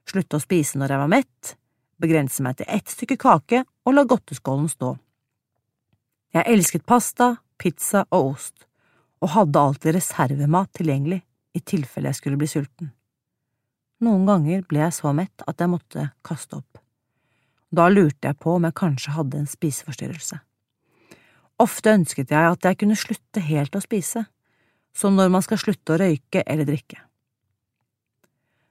slutte 0.08 0.38
å 0.38 0.44
spise 0.44 0.78
når 0.78 0.94
jeg 0.94 1.02
var 1.02 1.12
mett, 1.16 1.56
begrense 1.98 2.46
meg 2.46 2.60
til 2.60 2.70
ett 2.70 2.94
stykke 2.94 3.18
kake 3.22 3.64
og 3.66 3.98
la 3.98 4.06
godteskålen 4.06 4.70
stå. 4.70 4.94
Jeg 6.38 6.46
elsket 6.54 6.86
pasta, 6.86 7.34
pizza 7.58 8.06
og 8.12 8.36
ost, 8.36 8.68
og 9.24 9.34
hadde 9.34 9.64
alltid 9.64 9.98
reservemat 9.98 10.76
tilgjengelig 10.78 11.24
i 11.58 11.64
tilfelle 11.66 12.12
jeg 12.12 12.22
skulle 12.22 12.38
bli 12.38 12.50
sulten. 12.52 12.92
Noen 14.06 14.28
ganger 14.30 14.62
ble 14.70 14.84
jeg 14.84 14.94
så 14.94 15.10
mett 15.16 15.42
at 15.50 15.58
jeg 15.58 15.74
måtte 15.74 16.12
kaste 16.22 16.60
opp. 16.60 16.84
Da 17.74 17.90
lurte 17.90 18.30
jeg 18.30 18.38
på 18.38 18.60
om 18.60 18.68
jeg 18.68 18.78
kanskje 18.78 19.16
hadde 19.18 19.42
en 19.42 19.50
spiseforstyrrelse. 19.50 20.38
Ofte 21.58 21.96
ønsket 21.98 22.32
jeg 22.32 22.54
at 22.54 22.66
jeg 22.68 22.78
kunne 22.84 22.98
slutte 22.98 23.42
helt 23.42 23.76
å 23.76 23.82
spise, 23.82 24.28
som 24.94 25.18
når 25.18 25.32
man 25.34 25.46
skal 25.46 25.62
slutte 25.62 25.96
å 25.96 26.00
røyke 26.02 26.44
eller 26.46 26.68
drikke. 26.70 27.00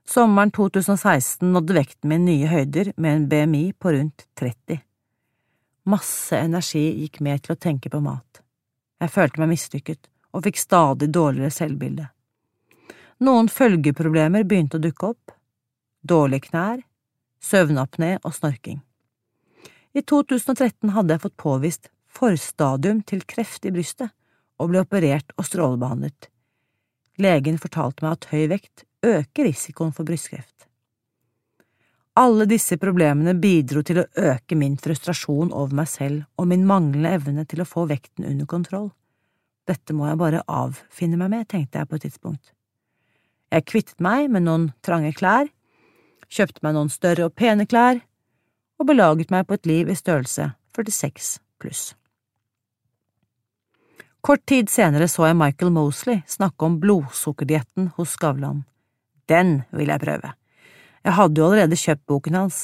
Sommeren 0.07 0.53
2016 0.55 1.49
nådde 1.51 1.75
vekten 1.75 2.11
min 2.13 2.29
nye 2.29 2.47
høyder 2.47 2.93
med 2.95 3.13
en 3.13 3.25
BMI 3.31 3.65
på 3.75 3.91
rundt 3.91 4.29
30. 4.39 4.79
Masse 5.91 6.39
energi 6.39 6.85
gikk 7.03 7.19
med 7.27 7.43
til 7.43 7.57
å 7.57 7.59
tenke 7.59 7.91
på 7.91 7.99
mat. 8.03 8.43
Jeg 9.03 9.13
følte 9.13 9.43
meg 9.43 9.51
mislykket 9.57 10.07
og 10.31 10.47
fikk 10.47 10.61
stadig 10.63 11.11
dårligere 11.11 11.55
selvbilde. 11.55 12.07
Noen 13.27 13.51
følgeproblemer 13.51 14.47
begynte 14.47 14.79
å 14.79 14.85
dukke 14.85 15.11
opp, 15.11 15.35
dårlige 16.07 16.51
knær, 16.51 16.83
søvnapné 17.43 18.17
og 18.23 18.35
snorking. 18.37 18.79
I 19.97 20.03
2013 20.05 20.93
hadde 20.95 21.17
jeg 21.17 21.25
fått 21.25 21.39
påvist 21.41 21.91
forstadium 22.17 23.03
til 23.07 23.25
kreft 23.29 23.69
i 23.69 23.73
brystet 23.75 24.13
og 24.61 24.73
ble 24.73 24.83
operert 24.85 25.35
og 25.37 25.47
strålebehandlet. 25.49 26.31
Legen 27.21 27.61
fortalte 27.61 28.05
meg 28.05 28.17
at 28.17 28.29
høy 28.33 28.47
vekt 28.53 28.85
øker 29.07 29.49
risikoen 29.49 29.93
for 29.97 30.09
brystkreft. 30.09 30.67
Alle 32.17 32.47
disse 32.49 32.79
problemene 32.81 33.35
bidro 33.37 33.83
til 33.85 34.01
å 34.01 34.07
øke 34.33 34.57
min 34.57 34.79
frustrasjon 34.81 35.53
over 35.53 35.77
meg 35.77 35.89
selv 35.93 36.25
og 36.41 36.49
min 36.49 36.65
manglende 36.69 37.13
evne 37.19 37.45
til 37.45 37.61
å 37.61 37.69
få 37.69 37.85
vekten 37.91 38.25
under 38.25 38.49
kontroll. 38.49 38.89
Dette 39.69 39.93
må 39.93 40.07
jeg 40.09 40.21
bare 40.21 40.45
avfinne 40.49 41.19
meg 41.21 41.33
med, 41.33 41.49
tenkte 41.51 41.83
jeg 41.83 41.91
på 41.91 41.99
et 41.99 42.07
tidspunkt. 42.07 42.55
Jeg 43.53 43.67
kvittet 43.69 44.01
meg 44.01 44.31
med 44.33 44.47
noen 44.47 44.71
trange 44.87 45.13
klær, 45.19 45.51
kjøpte 46.33 46.65
meg 46.65 46.77
noen 46.79 46.93
større 46.93 47.29
og 47.29 47.37
pene 47.37 47.69
klær, 47.69 48.01
og 48.81 48.89
belaget 48.89 49.33
meg 49.33 49.47
på 49.49 49.57
et 49.59 49.69
liv 49.69 49.93
i 49.93 49.99
størrelse 49.99 50.51
46 50.77 51.37
pluss. 51.61 51.93
Kort 54.27 54.47
tid 54.47 54.67
senere 54.67 55.07
så 55.07 55.29
jeg 55.29 55.37
Michael 55.39 55.71
Mosley 55.71 56.17
snakke 56.27 56.67
om 56.67 56.81
blodsukkerdietten 56.83 57.93
hos 57.95 58.17
Skavlan. 58.17 58.65
Den 59.31 59.61
vil 59.71 59.93
jeg 59.93 60.03
prøve. 60.03 60.33
Jeg 61.07 61.15
hadde 61.15 61.39
jo 61.39 61.47
allerede 61.47 61.79
kjøpt 61.79 62.03
boken 62.11 62.39
hans. 62.41 62.57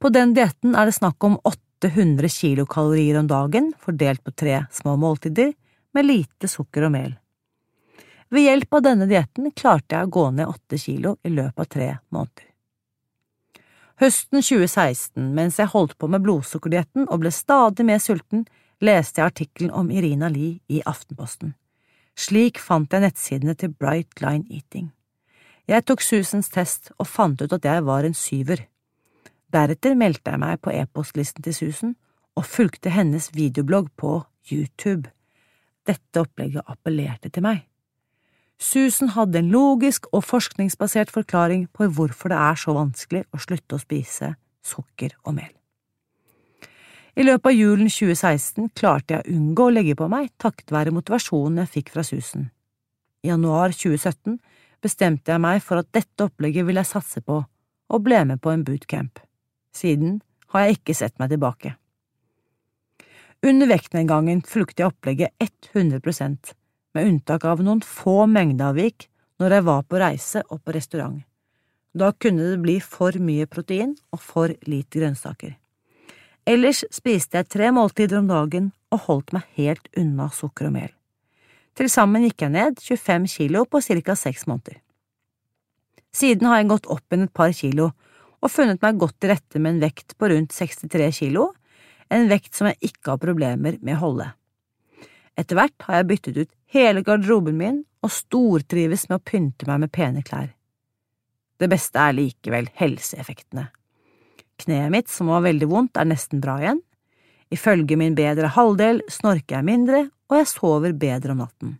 På 0.00 0.08
den 0.08 0.32
dietten 0.32 0.72
er 0.72 0.88
det 0.88 0.96
snakk 0.96 1.26
om 1.28 1.36
800 1.44 2.32
kilokalorier 2.32 3.20
om 3.20 3.28
dagen 3.28 3.68
fordelt 3.84 4.24
på 4.24 4.32
tre 4.32 4.62
små 4.72 4.96
måltider, 4.96 5.52
med 5.92 6.08
lite 6.08 6.48
sukker 6.48 6.88
og 6.88 6.94
mel. 6.96 7.12
Ved 8.32 8.48
hjelp 8.48 8.80
av 8.80 8.88
denne 8.88 9.12
dietten 9.12 9.52
klarte 9.52 9.98
jeg 9.98 10.08
å 10.08 10.14
gå 10.16 10.26
ned 10.38 10.48
åtte 10.56 10.80
kilo 10.80 11.18
i 11.20 11.36
løpet 11.36 11.66
av 11.66 11.72
tre 11.76 11.92
måneder. 12.08 12.48
Høsten 14.00 14.40
2016, 14.40 15.20
mens 15.36 15.60
jeg 15.60 15.68
holdt 15.76 15.98
på 16.00 16.08
med 16.08 16.24
blodsukkerdietten 16.24 17.10
og 17.10 17.20
ble 17.20 17.30
stadig 17.44 17.84
mer 17.92 18.00
sulten, 18.00 18.48
leste 18.82 19.20
jeg 19.20 19.30
artikkelen 19.30 19.70
om 19.70 19.90
Irina 19.90 20.28
Lie 20.28 20.60
i 20.68 20.82
Aftenposten. 20.86 21.54
Slik 22.14 22.60
fant 22.62 22.92
jeg 22.92 23.02
nettsidene 23.02 23.54
til 23.58 23.74
Bright 23.74 24.20
Line 24.22 24.46
Eating. 24.50 24.92
Jeg 25.68 25.84
tok 25.88 26.02
Susans 26.04 26.50
test 26.52 26.92
og 26.98 27.08
fant 27.08 27.40
ut 27.40 27.52
at 27.52 27.64
jeg 27.64 27.84
var 27.86 28.04
en 28.04 28.14
syver. 28.14 28.66
Deretter 29.54 29.94
meldte 29.98 30.34
jeg 30.34 30.42
meg 30.42 30.60
på 30.60 30.72
e-postlisten 30.74 31.44
til 31.46 31.56
Susan 31.56 31.94
og 32.34 32.46
fulgte 32.46 32.92
hennes 32.92 33.30
videoblogg 33.34 33.90
på 33.96 34.18
YouTube. 34.50 35.10
Dette 35.86 36.20
opplegget 36.20 36.66
appellerte 36.66 37.30
til 37.30 37.44
meg. 37.46 37.64
Susan 38.60 39.10
hadde 39.16 39.40
en 39.40 39.50
logisk 39.50 40.06
og 40.12 40.24
forskningsbasert 40.24 41.10
forklaring 41.10 41.66
på 41.74 41.88
hvorfor 41.90 42.30
det 42.30 42.38
er 42.38 42.60
så 42.60 42.74
vanskelig 42.76 43.24
å 43.34 43.42
slutte 43.42 43.76
å 43.76 43.82
spise 43.82 44.34
sukker 44.64 45.16
og 45.24 45.34
mel. 45.40 45.52
I 47.14 47.22
løpet 47.22 47.46
av 47.46 47.54
julen 47.54 47.90
2016 47.90 48.72
klarte 48.74 49.14
jeg 49.14 49.22
å 49.22 49.36
unngå 49.36 49.68
å 49.68 49.74
legge 49.74 49.94
på 49.98 50.08
meg 50.10 50.32
takket 50.42 50.72
være 50.74 50.94
motivasjonen 50.96 51.62
jeg 51.62 51.72
fikk 51.76 51.92
fra 51.94 52.02
Susan. 52.06 52.48
I 53.22 53.30
januar 53.30 53.70
2017 53.70 54.40
bestemte 54.82 55.30
jeg 55.30 55.42
meg 55.44 55.62
for 55.62 55.80
at 55.80 55.92
dette 55.94 56.26
opplegget 56.26 56.66
ville 56.66 56.82
jeg 56.82 56.90
satse 56.90 57.22
på, 57.22 57.38
og 57.44 58.02
ble 58.02 58.24
med 58.26 58.42
på 58.42 58.50
en 58.50 58.66
bootcamp. 58.66 59.22
Siden 59.74 60.18
har 60.50 60.66
jeg 60.66 60.80
ikke 60.80 60.98
sett 60.98 61.14
meg 61.22 61.30
tilbake. 61.30 61.76
Under 63.44 63.68
vektnedgangen 63.70 64.42
fulgte 64.48 64.82
jeg 64.82 64.90
opplegget 64.90 65.34
100% 65.38 66.54
med 66.94 67.10
unntak 67.10 67.44
av 67.46 67.62
noen 67.62 67.82
få 67.84 68.24
mengdeavvik 68.30 69.06
når 69.42 69.58
jeg 69.58 69.66
var 69.70 69.82
på 69.86 70.00
reise 70.02 70.42
og 70.48 70.62
på 70.64 70.74
restaurant. 70.74 71.20
Da 71.94 72.10
kunne 72.18 72.50
det 72.50 72.62
bli 72.62 72.80
for 72.82 73.14
mye 73.22 73.46
protein 73.46 73.94
og 74.10 74.22
for 74.22 74.50
lite 74.66 74.98
grønnsaker. 74.98 75.60
Ellers 76.44 76.82
spiste 76.92 77.40
jeg 77.40 77.48
tre 77.48 77.70
måltider 77.72 78.18
om 78.20 78.28
dagen 78.28 78.68
og 78.92 79.06
holdt 79.06 79.32
meg 79.32 79.46
helt 79.56 79.88
unna 79.96 80.28
sukker 80.32 80.68
og 80.68 80.74
mel. 80.76 80.90
Til 81.74 81.88
sammen 81.90 82.26
gikk 82.26 82.44
jeg 82.44 82.52
ned 82.54 82.80
25 82.84 83.28
kilo 83.32 83.64
på 83.66 83.80
ca. 83.80 84.14
seks 84.14 84.46
måneder. 84.46 84.78
Siden 86.14 86.46
har 86.46 86.60
jeg 86.60 86.70
gått 86.70 86.86
opp 86.86 87.02
igjen 87.10 87.26
et 87.26 87.34
par 87.34 87.52
kilo 87.56 87.90
og 88.44 88.52
funnet 88.52 88.82
meg 88.84 89.00
godt 89.00 89.16
til 89.18 89.32
rette 89.32 89.58
med 89.58 89.74
en 89.74 89.82
vekt 89.82 90.14
på 90.20 90.28
rundt 90.30 90.52
63 90.52 91.08
kilo, 91.16 91.48
en 92.12 92.28
vekt 92.28 92.54
som 92.54 92.68
jeg 92.68 92.92
ikke 92.92 93.14
har 93.14 93.22
problemer 93.22 93.78
med 93.80 93.96
å 93.96 94.02
holde. 94.02 94.26
Etter 95.34 95.58
hvert 95.58 95.86
har 95.88 95.98
jeg 95.98 96.08
byttet 96.12 96.36
ut 96.42 96.52
hele 96.76 97.02
garderoben 97.02 97.56
min 97.58 97.80
og 98.04 98.12
stortrives 98.12 99.08
med 99.08 99.16
å 99.16 99.24
pynte 99.24 99.66
meg 99.66 99.80
med 99.86 99.94
pene 99.94 100.22
klær. 100.22 100.52
Det 101.58 101.70
beste 101.72 101.98
er 101.98 102.14
likevel 102.14 102.68
helseeffektene. 102.76 103.70
Kneet 104.62 104.92
mitt, 104.92 105.08
som 105.10 105.30
var 105.32 105.44
veldig 105.44 105.68
vondt, 105.70 105.98
er 105.98 106.08
nesten 106.08 106.42
bra 106.44 106.58
igjen. 106.62 106.82
Ifølge 107.54 107.98
min 108.00 108.16
bedre 108.18 108.50
halvdel 108.54 109.02
snorker 109.10 109.58
jeg 109.58 109.66
mindre, 109.66 110.04
og 110.30 110.38
jeg 110.40 110.50
sover 110.50 110.94
bedre 110.98 111.34
om 111.34 111.42
natten. 111.44 111.74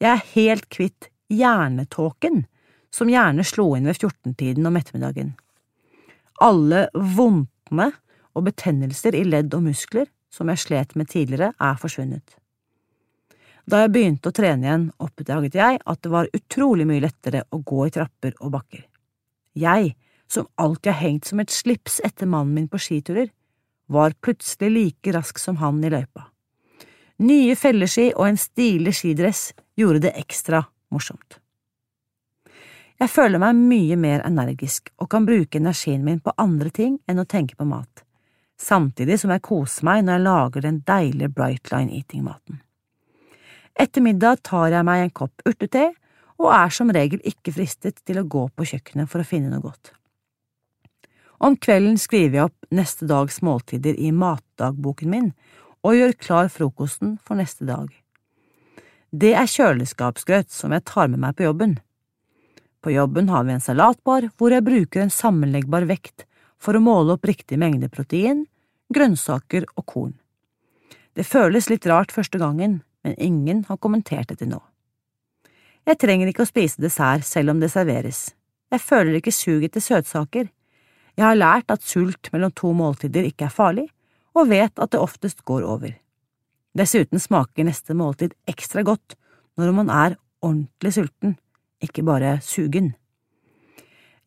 Jeg 0.00 0.10
er 0.14 0.28
helt 0.34 0.68
kvitt 0.72 1.10
hjernetåken, 1.30 2.44
som 2.90 3.10
gjerne 3.10 3.44
slo 3.46 3.68
inn 3.76 3.86
ved 3.90 4.00
14-tiden 4.00 4.66
om 4.66 4.78
ettermiddagen. 4.78 5.34
Alle 6.40 6.86
vondtene 6.94 7.90
og 8.34 8.46
betennelser 8.46 9.18
i 9.18 9.26
ledd 9.26 9.52
og 9.54 9.66
muskler 9.68 10.08
som 10.30 10.50
jeg 10.50 10.62
slet 10.62 10.94
med 10.98 11.10
tidligere, 11.10 11.52
er 11.58 11.78
forsvunnet. 11.78 12.36
Da 13.70 13.82
jeg 13.84 13.92
begynte 13.94 14.30
å 14.30 14.34
trene 14.34 14.66
igjen, 14.66 14.86
oppdaget 15.02 15.58
jeg 15.58 15.80
at 15.84 16.02
det 16.02 16.12
var 16.12 16.30
utrolig 16.34 16.86
mye 16.88 17.02
lettere 17.04 17.44
å 17.50 17.60
gå 17.66 17.86
i 17.86 17.92
trapper 17.94 18.36
og 18.40 18.54
bakker. 18.54 18.86
Jeg, 19.58 19.94
som 20.32 20.48
alltid 20.54 20.92
har 20.92 21.00
hengt 21.00 21.24
som 21.30 21.40
et 21.40 21.50
slips 21.50 22.00
etter 22.04 22.26
mannen 22.26 22.54
min 22.54 22.68
på 22.68 22.78
skiturer, 22.78 23.30
var 23.90 24.14
plutselig 24.22 24.70
like 24.70 25.12
rask 25.12 25.38
som 25.38 25.56
han 25.56 25.82
i 25.84 25.90
løypa. 25.90 26.28
Nye 27.20 27.56
felleski 27.58 28.12
og 28.14 28.28
en 28.28 28.38
stilig 28.40 28.94
skidress 28.96 29.50
gjorde 29.76 30.06
det 30.06 30.14
ekstra 30.16 30.62
morsomt. 30.94 31.40
Jeg 33.00 33.08
føler 33.08 33.40
meg 33.40 33.56
mye 33.56 33.96
mer 33.96 34.22
energisk 34.28 34.90
og 35.00 35.08
kan 35.12 35.26
bruke 35.28 35.58
energien 35.58 36.04
min 36.04 36.20
på 36.20 36.34
andre 36.36 36.70
ting 36.70 36.98
enn 37.08 37.20
å 37.22 37.28
tenke 37.28 37.56
på 37.56 37.66
mat, 37.68 38.04
samtidig 38.60 39.18
som 39.22 39.32
jeg 39.32 39.44
koser 39.44 39.88
meg 39.88 40.04
når 40.04 40.18
jeg 40.18 40.26
lager 40.26 40.66
den 40.66 40.82
deilige 40.86 41.32
Brightline 41.32 41.96
Eating-maten. 41.96 42.60
Etter 43.80 44.04
middag 44.04 44.42
tar 44.44 44.68
jeg 44.74 44.84
meg 44.84 45.06
en 45.06 45.16
kopp 45.22 45.48
urtete 45.48 45.86
og 46.40 46.52
er 46.52 46.72
som 46.72 46.92
regel 46.92 47.24
ikke 47.24 47.54
fristet 47.56 48.04
til 48.04 48.20
å 48.20 48.28
gå 48.28 48.46
på 48.52 48.68
kjøkkenet 48.72 49.08
for 49.08 49.22
å 49.22 49.28
finne 49.28 49.52
noe 49.52 49.64
godt. 49.64 49.94
Om 51.40 51.56
kvelden 51.56 51.96
skriver 51.98 52.36
jeg 52.36 52.48
opp 52.50 52.74
neste 52.76 53.06
dags 53.08 53.40
måltider 53.40 53.96
i 53.96 54.10
matdagboken 54.12 55.10
min 55.12 55.30
og 55.80 55.96
gjør 55.96 56.16
klar 56.20 56.50
frokosten 56.52 57.14
for 57.24 57.40
neste 57.40 57.64
dag. 57.64 57.88
Det 59.10 59.32
er 59.34 59.48
kjøleskapsgrøt 59.48 60.52
som 60.52 60.74
jeg 60.76 60.84
tar 60.86 61.08
med 61.08 61.22
meg 61.22 61.38
på 61.38 61.48
jobben. 61.48 61.78
På 62.84 62.92
jobben 62.92 63.32
har 63.32 63.46
vi 63.48 63.56
en 63.56 63.64
salatbar 63.64 64.28
hvor 64.36 64.52
jeg 64.52 64.66
bruker 64.66 65.02
en 65.02 65.12
sammenleggbar 65.12 65.88
vekt 65.88 66.26
for 66.60 66.76
å 66.76 66.84
måle 66.84 67.16
opp 67.16 67.24
riktig 67.24 67.56
mengde 67.60 67.88
protein, 67.88 68.44
grønnsaker 68.92 69.64
og 69.74 69.86
korn. 69.88 70.14
Det 71.16 71.24
føles 71.26 71.70
litt 71.72 71.88
rart 71.88 72.12
første 72.12 72.38
gangen, 72.38 72.82
men 73.02 73.16
ingen 73.16 73.64
har 73.68 73.80
kommentert 73.80 74.28
det 74.28 74.42
til 74.42 74.52
nå. 74.52 74.60
Jeg 75.88 75.98
trenger 75.98 76.28
ikke 76.28 76.44
å 76.44 76.52
spise 76.52 76.82
dessert 76.84 77.24
selv 77.24 77.54
om 77.54 77.60
det 77.64 77.72
serveres. 77.72 78.30
Jeg 78.70 78.84
føler 78.84 79.18
ikke 79.18 79.34
suget 79.34 79.72
til 79.74 79.82
søtsaker. 79.82 80.50
Jeg 81.18 81.26
har 81.26 81.38
lært 81.38 81.72
at 81.72 81.84
sult 81.86 82.30
mellom 82.32 82.52
to 82.56 82.72
måltider 82.76 83.26
ikke 83.28 83.48
er 83.48 83.54
farlig, 83.54 83.88
og 84.36 84.50
vet 84.50 84.78
at 84.78 84.92
det 84.92 85.00
oftest 85.00 85.44
går 85.48 85.66
over. 85.66 85.92
Dessuten 86.76 87.18
smaker 87.18 87.66
neste 87.66 87.96
måltid 87.98 88.36
ekstra 88.48 88.84
godt 88.86 89.16
når 89.58 89.72
man 89.74 89.90
er 89.90 90.16
ordentlig 90.40 90.92
sulten, 90.94 91.36
ikke 91.82 92.04
bare 92.06 92.38
sugen. 92.44 92.94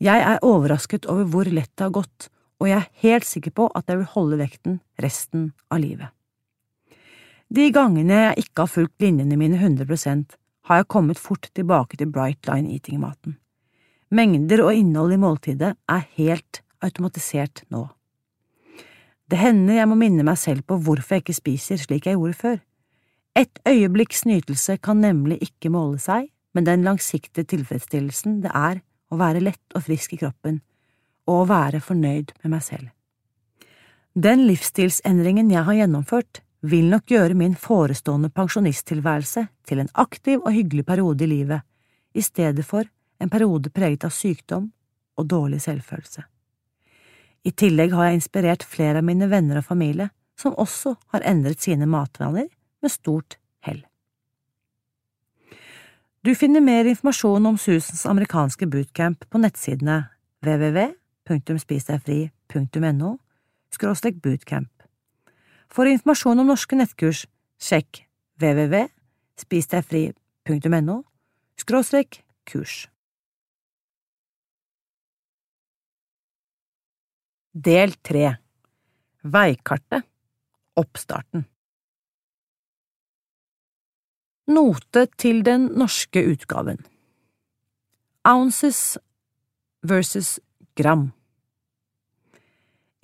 Jeg 0.03 0.19
er 0.19 0.41
overrasket 0.43 1.05
over 1.09 1.29
hvor 1.29 1.47
lett 1.47 1.71
det 1.77 1.85
har 1.85 1.95
gått, 1.95 2.27
og 2.59 2.67
jeg 2.69 2.79
er 2.81 2.91
helt 3.03 3.27
sikker 3.27 3.53
på 3.55 3.69
at 3.75 3.87
jeg 3.87 4.01
vil 4.01 4.11
holde 4.15 4.39
vekten 4.41 4.79
resten 5.01 5.51
av 5.71 5.79
livet. 5.83 6.11
De 7.53 7.69
gangene 7.71 8.19
jeg 8.27 8.45
ikke 8.47 8.65
har 8.65 8.71
fulgt 8.71 9.03
linjene 9.03 9.37
mine 9.37 9.59
100% 9.59 10.35
har 10.67 10.79
jeg 10.79 10.89
kommet 10.89 11.19
fort 11.21 11.49
tilbake 11.53 11.99
til 11.99 12.09
Bright 12.11 12.47
Line 12.49 12.71
Eating-maten. 12.73 13.37
Mengder 14.13 14.63
og 14.65 14.77
innhold 14.77 15.13
i 15.13 15.21
måltidet 15.21 15.73
er 15.75 16.05
helt 16.17 16.62
automatisert 16.83 17.63
nå. 17.73 17.87
Det 19.31 19.39
hender 19.39 19.79
jeg 19.79 19.89
må 19.89 19.97
minne 19.97 20.25
meg 20.27 20.37
selv 20.37 20.65
på 20.67 20.77
hvorfor 20.83 21.15
jeg 21.15 21.23
ikke 21.23 21.37
spiser 21.39 21.81
slik 21.81 22.07
jeg 22.09 22.19
gjorde 22.19 22.37
før. 22.37 22.57
Et 23.39 23.59
øyeblikks 23.65 24.25
nytelse 24.29 24.77
kan 24.77 24.99
nemlig 25.01 25.39
ikke 25.41 25.71
måle 25.73 25.97
seg 26.01 26.27
med 26.53 26.67
den 26.69 26.83
langsiktige 26.85 27.47
tilfredsstillelsen 27.49 28.41
det 28.43 28.51
er 28.53 28.83
å 29.09 29.17
være 29.17 29.41
lett 29.41 29.77
og 29.77 29.85
frisk 29.87 30.13
i 30.13 30.19
kroppen, 30.21 30.59
og 31.29 31.43
å 31.43 31.47
være 31.49 31.81
fornøyd 31.81 32.33
med 32.43 32.53
meg 32.53 32.65
selv. 32.65 32.89
Den 34.13 34.43
livsstilsendringen 34.45 35.49
jeg 35.49 35.65
har 35.65 35.79
gjennomført, 35.79 36.43
vil 36.63 36.85
nok 36.91 37.11
gjøre 37.11 37.35
min 37.35 37.55
forestående 37.59 38.29
pensjonisttilværelse 38.31 39.47
til 39.67 39.81
en 39.81 39.89
aktiv 39.99 40.37
og 40.39 40.53
hyggelig 40.55 40.85
periode 40.87 41.25
i 41.25 41.31
livet, 41.31 41.65
i 42.15 42.21
stedet 42.21 42.63
for 42.63 42.87
en 43.19 43.31
periode 43.33 43.73
preget 43.73 44.05
av 44.07 44.13
sykdom 44.15 44.69
og 45.17 45.27
dårlig 45.27 45.59
selvfølelse. 45.65 46.23
I 47.43 47.51
tillegg 47.51 47.91
har 47.93 48.03
jeg 48.07 48.15
inspirert 48.21 48.63
flere 48.63 48.97
av 49.01 49.05
mine 49.07 49.29
venner 49.31 49.57
og 49.59 49.65
familie 49.67 50.09
som 50.39 50.55
også 50.59 50.95
har 51.13 51.21
endret 51.27 51.61
sine 51.63 51.85
matvaner 51.89 52.47
med 52.81 52.91
stort 52.91 53.37
hell. 53.65 53.85
Du 56.23 56.35
finner 56.39 56.61
mer 56.63 56.85
informasjon 56.87 57.45
om 57.51 57.57
Susans 57.59 58.05
amerikanske 58.07 58.65
bootcamp 58.71 59.19
på 59.29 59.37
nettsidene 59.43 59.97
www.spisdegfri.no 60.43 63.11
bootcamp 64.23 64.73
for 65.73 65.89
informasjon 65.89 66.37
om 66.43 66.51
norske 66.51 66.77
nettkurs, 66.77 67.23
sjekk 67.57 68.03
www.spisdegfri.no 68.41 70.97
skråstrek 71.57 72.23
kurs. 72.49 72.87
Del 77.53 77.93
tre. 78.01 78.35
Veikartet. 79.21 80.03
Oppstarten. 80.73 81.43
Note 84.49 85.03
til 85.21 85.43
den 85.45 85.67
norske 85.77 86.23
utgaven. 86.31 86.79
Ounces 88.25 88.97
versus 89.85 90.39
gram. 90.73 91.11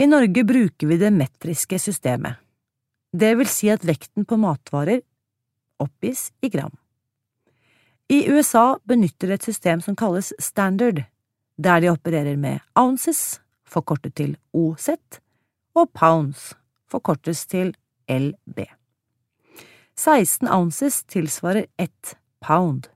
I 0.01 0.07
Norge 0.09 0.43
bruker 0.43 0.89
vi 0.89 0.97
det 0.97 1.12
metriske 1.13 1.77
systemet. 1.79 2.39
Det 3.13 3.35
vil 3.38 3.49
si 3.49 3.69
at 3.69 3.85
vekten 3.85 4.25
på 4.25 4.38
matvarer 4.41 5.03
oppgis 5.77 6.31
i 6.41 6.49
gram. 6.49 6.73
I 8.09 8.25
USA 8.33 8.79
benytter 8.83 9.29
de 9.29 9.38
et 9.38 9.45
system 9.45 9.81
som 9.85 9.95
kalles 9.95 10.33
standard, 10.41 11.03
der 11.57 11.85
de 11.85 11.93
opererer 11.93 12.35
med 12.35 12.65
ounces 12.73 13.38
forkortet 13.69 14.15
til 14.19 14.36
OZ, 14.53 14.89
og 15.75 15.89
pounds, 15.93 16.53
forkortes 16.89 17.45
til 17.47 17.75
LB. 18.10 18.65
16 19.99 20.47
ounces 20.47 21.03
tilsvarer 21.03 21.65
ett 21.77 22.15
pound. 22.41 22.88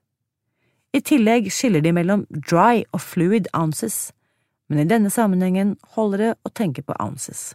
I 0.93 1.01
tillegg 1.01 1.49
skiller 1.51 1.81
de 1.81 1.91
mellom 1.93 2.25
dry 2.29 2.83
og 2.93 3.01
fluid 3.01 3.49
ounces, 3.53 4.13
men 4.69 4.79
i 4.79 4.87
denne 4.89 5.09
sammenhengen 5.11 5.75
holder 5.95 6.23
det 6.23 6.31
å 6.45 6.53
tenke 6.53 6.83
på 6.85 6.95
ounces. 7.01 7.53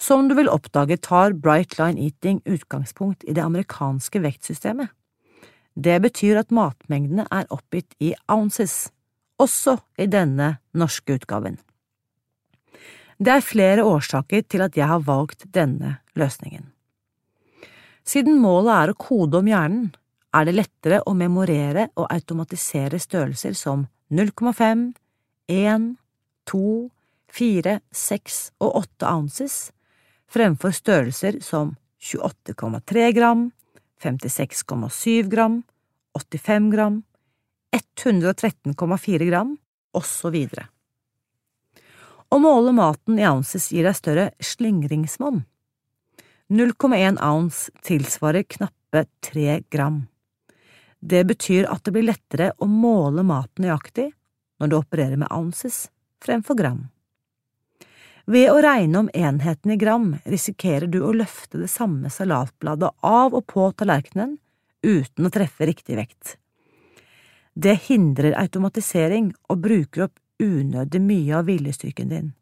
Som 0.00 0.28
du 0.28 0.34
vil 0.34 0.48
oppdage, 0.48 0.96
tar 0.96 1.36
Bright 1.36 1.76
Line 1.78 2.00
Eating 2.00 2.40
utgangspunkt 2.48 3.24
i 3.28 3.34
det 3.36 3.44
amerikanske 3.44 4.22
vektsystemet. 4.24 4.88
Det 5.76 6.00
betyr 6.02 6.40
at 6.40 6.50
matmengdene 6.50 7.26
er 7.30 7.46
oppgitt 7.52 7.94
i 8.00 8.14
ounces, 8.28 8.88
også 9.38 9.76
i 10.00 10.08
denne 10.10 10.56
norske 10.72 11.20
utgaven. 11.20 11.60
Det 13.20 13.32
er 13.34 13.44
flere 13.44 13.84
årsaker 13.84 14.46
til 14.48 14.62
at 14.64 14.76
jeg 14.78 14.88
har 14.88 15.02
valgt 15.04 15.44
denne 15.52 15.98
løsningen. 16.16 16.70
Siden 18.00 18.40
målet 18.40 18.72
er 18.72 18.92
å 18.92 19.00
kode 19.00 19.42
om 19.42 19.50
hjernen, 19.50 19.90
er 20.32 20.46
det 20.46 20.54
lettere 20.54 21.02
å 21.04 21.12
memorere 21.12 21.88
og 21.98 22.06
automatisere 22.08 23.00
størrelser 23.02 23.52
som 23.58 23.84
0,5, 24.14 24.86
1, 25.50 25.86
2, 26.48 26.62
4, 27.34 27.76
6 27.92 28.40
og 28.62 28.80
8 28.80 29.10
ounces 29.10 29.58
fremfor 30.30 30.74
størrelser 30.74 31.40
som 31.44 31.74
28,3 32.00 33.10
gram, 33.14 33.50
56,7 34.00 35.28
gram, 35.28 35.60
85 36.16 36.70
gram, 36.72 37.00
113,4 37.76 39.28
gram, 39.28 39.56
osv. 39.92 40.36
Å 42.30 42.38
måle 42.38 42.70
maten 42.70 43.18
i 43.18 43.26
ounces 43.26 43.72
gir 43.72 43.88
deg 43.88 43.96
større 43.98 44.28
slingringsmonn. 44.38 45.42
0,1 46.50 47.18
ounce 47.22 47.72
tilsvarer 47.86 48.46
knappe 48.46 49.04
3 49.26 49.56
gram. 49.70 50.04
Det 51.00 51.24
betyr 51.26 51.66
at 51.70 51.82
det 51.84 51.94
blir 51.96 52.06
lettere 52.06 52.52
å 52.58 52.68
måle 52.70 53.24
maten 53.26 53.66
nøyaktig 53.66 54.10
når 54.60 54.70
du 54.70 54.76
opererer 54.78 55.18
med 55.18 55.32
ounces 55.34 55.88
fremfor 56.22 56.58
gram. 56.58 56.80
Ved 58.30 58.52
å 58.52 58.60
regne 58.62 59.02
om 59.02 59.10
enheten 59.10 59.74
i 59.74 59.78
gram 59.80 60.12
risikerer 60.22 60.86
du 60.86 61.00
å 61.02 61.14
løfte 61.16 61.58
det 61.58 61.70
samme 61.72 62.12
salatbladet 62.14 62.92
av 63.02 63.34
og 63.34 63.46
på 63.50 63.72
tallerkenen 63.74 64.36
uten 64.86 65.26
å 65.26 65.32
treffe 65.34 65.66
riktig 65.66 65.98
vekt. 65.98 66.36
Det 67.58 67.74
hindrer 67.88 68.38
automatisering 68.38 69.32
og 69.50 69.64
bruker 69.66 70.06
opp 70.06 70.18
unødig 70.40 71.00
mye 71.04 71.38
av 71.38 71.48
viljestyrken 71.48 72.10
din. 72.12 72.32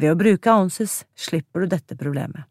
Ved 0.00 0.14
å 0.14 0.18
bruke 0.18 0.52
ounces 0.52 1.04
slipper 1.14 1.64
du 1.64 1.74
dette 1.76 1.96
problemet. 1.98 2.48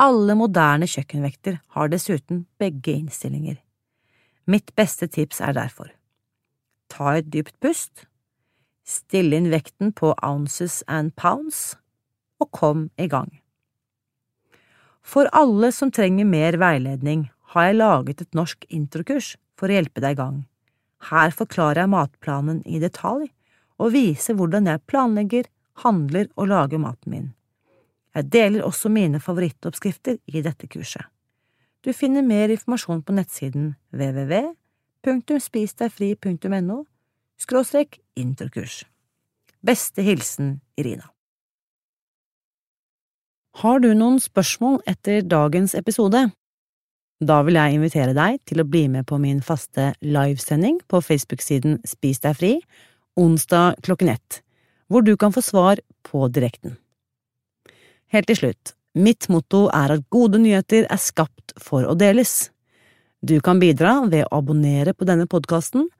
Alle 0.00 0.36
moderne 0.38 0.88
kjøkkenvekter 0.88 1.60
har 1.76 1.90
dessuten 1.92 2.46
begge 2.62 2.94
innstillinger. 2.94 3.58
Mitt 4.48 4.72
beste 4.78 5.10
tips 5.10 5.42
er 5.44 5.58
derfor 5.58 5.90
ta 6.90 7.14
et 7.16 7.30
dypt 7.32 7.56
pust, 7.62 8.06
stille 8.84 9.38
inn 9.38 9.50
vekten 9.52 9.94
på 9.96 10.12
ounces 10.26 10.82
and 10.90 11.14
pounds, 11.16 11.76
og 12.42 12.50
kom 12.56 12.88
i 12.98 13.06
gang. 13.10 13.30
For 15.00 15.30
alle 15.36 15.70
som 15.72 15.92
trenger 15.92 16.28
mer 16.28 16.58
veiledning, 16.60 17.28
har 17.54 17.70
jeg 17.70 17.80
laget 17.80 18.22
et 18.22 18.36
norsk 18.36 18.66
introkurs 18.68 19.34
for 19.58 19.70
å 19.70 19.78
hjelpe 19.78 20.02
deg 20.02 20.14
i 20.14 20.20
gang. 20.20 20.36
Her 21.08 21.32
forklarer 21.32 21.80
jeg 21.84 21.92
matplanen 21.94 22.60
i 22.68 22.80
detalj 22.82 23.30
og 23.80 23.94
viser 23.94 24.36
hvordan 24.36 24.66
jeg 24.68 24.84
planlegger, 24.90 25.44
handler 25.80 26.26
og 26.36 26.48
lager 26.50 26.78
maten 26.82 27.10
min. 27.12 27.28
Jeg 28.14 28.32
deler 28.32 28.62
også 28.66 28.88
mine 28.92 29.20
favorittoppskrifter 29.22 30.16
i 30.26 30.42
dette 30.44 30.66
kurset. 30.68 31.04
Du 31.80 31.92
finner 31.96 32.22
mer 32.22 32.48
informasjon 32.52 33.02
på 33.02 33.12
nettsiden 33.16 33.74
www.spisdegfri.no 33.94 36.84
skråstrek 37.40 38.00
interkurs. 38.20 38.84
Beste 39.64 40.02
hilsen 40.04 40.60
Irina. 40.76 41.08
Har 43.60 43.80
du 43.80 43.94
noen 43.96 44.20
spørsmål 44.20 44.80
etter 44.88 45.22
dagens 45.26 45.74
episode? 45.74 46.30
Da 47.20 47.42
vil 47.44 47.58
jeg 47.58 47.76
invitere 47.76 48.14
deg 48.16 48.38
til 48.48 48.62
å 48.62 48.68
bli 48.68 48.86
med 48.88 49.04
på 49.08 49.18
min 49.20 49.42
faste 49.44 49.90
livesending 50.00 50.78
på 50.88 51.02
Facebook-siden 51.04 51.82
Spis 51.84 52.22
deg 52.24 52.38
fri, 52.38 52.52
onsdag 53.20 53.82
klokken 53.84 54.08
ett, 54.14 54.40
hvor 54.88 55.04
du 55.04 55.12
kan 55.20 55.34
få 55.34 55.42
svar 55.44 55.82
på 56.08 56.30
direkten. 56.32 56.78
Helt 58.10 58.30
til 58.30 58.40
slutt, 58.40 58.72
mitt 58.96 59.28
motto 59.28 59.66
er 59.68 59.98
at 59.98 60.08
gode 60.08 60.40
nyheter 60.40 60.88
er 60.88 61.02
skapt 61.02 61.52
for 61.60 61.84
å 61.84 61.94
deles. 61.94 62.48
Du 63.20 63.36
kan 63.44 63.60
bidra 63.60 63.98
ved 64.08 64.24
å 64.24 64.40
abonnere 64.40 64.96
på 64.96 65.04
denne 65.04 65.28
podkasten 65.28 65.90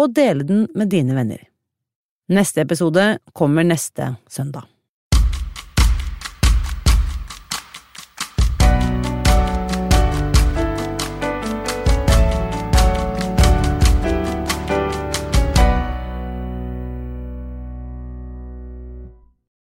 og 0.00 0.16
dele 0.16 0.48
den 0.48 0.64
med 0.74 0.88
dine 0.88 1.12
venner. 1.14 1.44
Neste 2.32 2.64
episode 2.64 3.18
kommer 3.36 3.68
neste 3.68 4.14
søndag. 4.32 4.64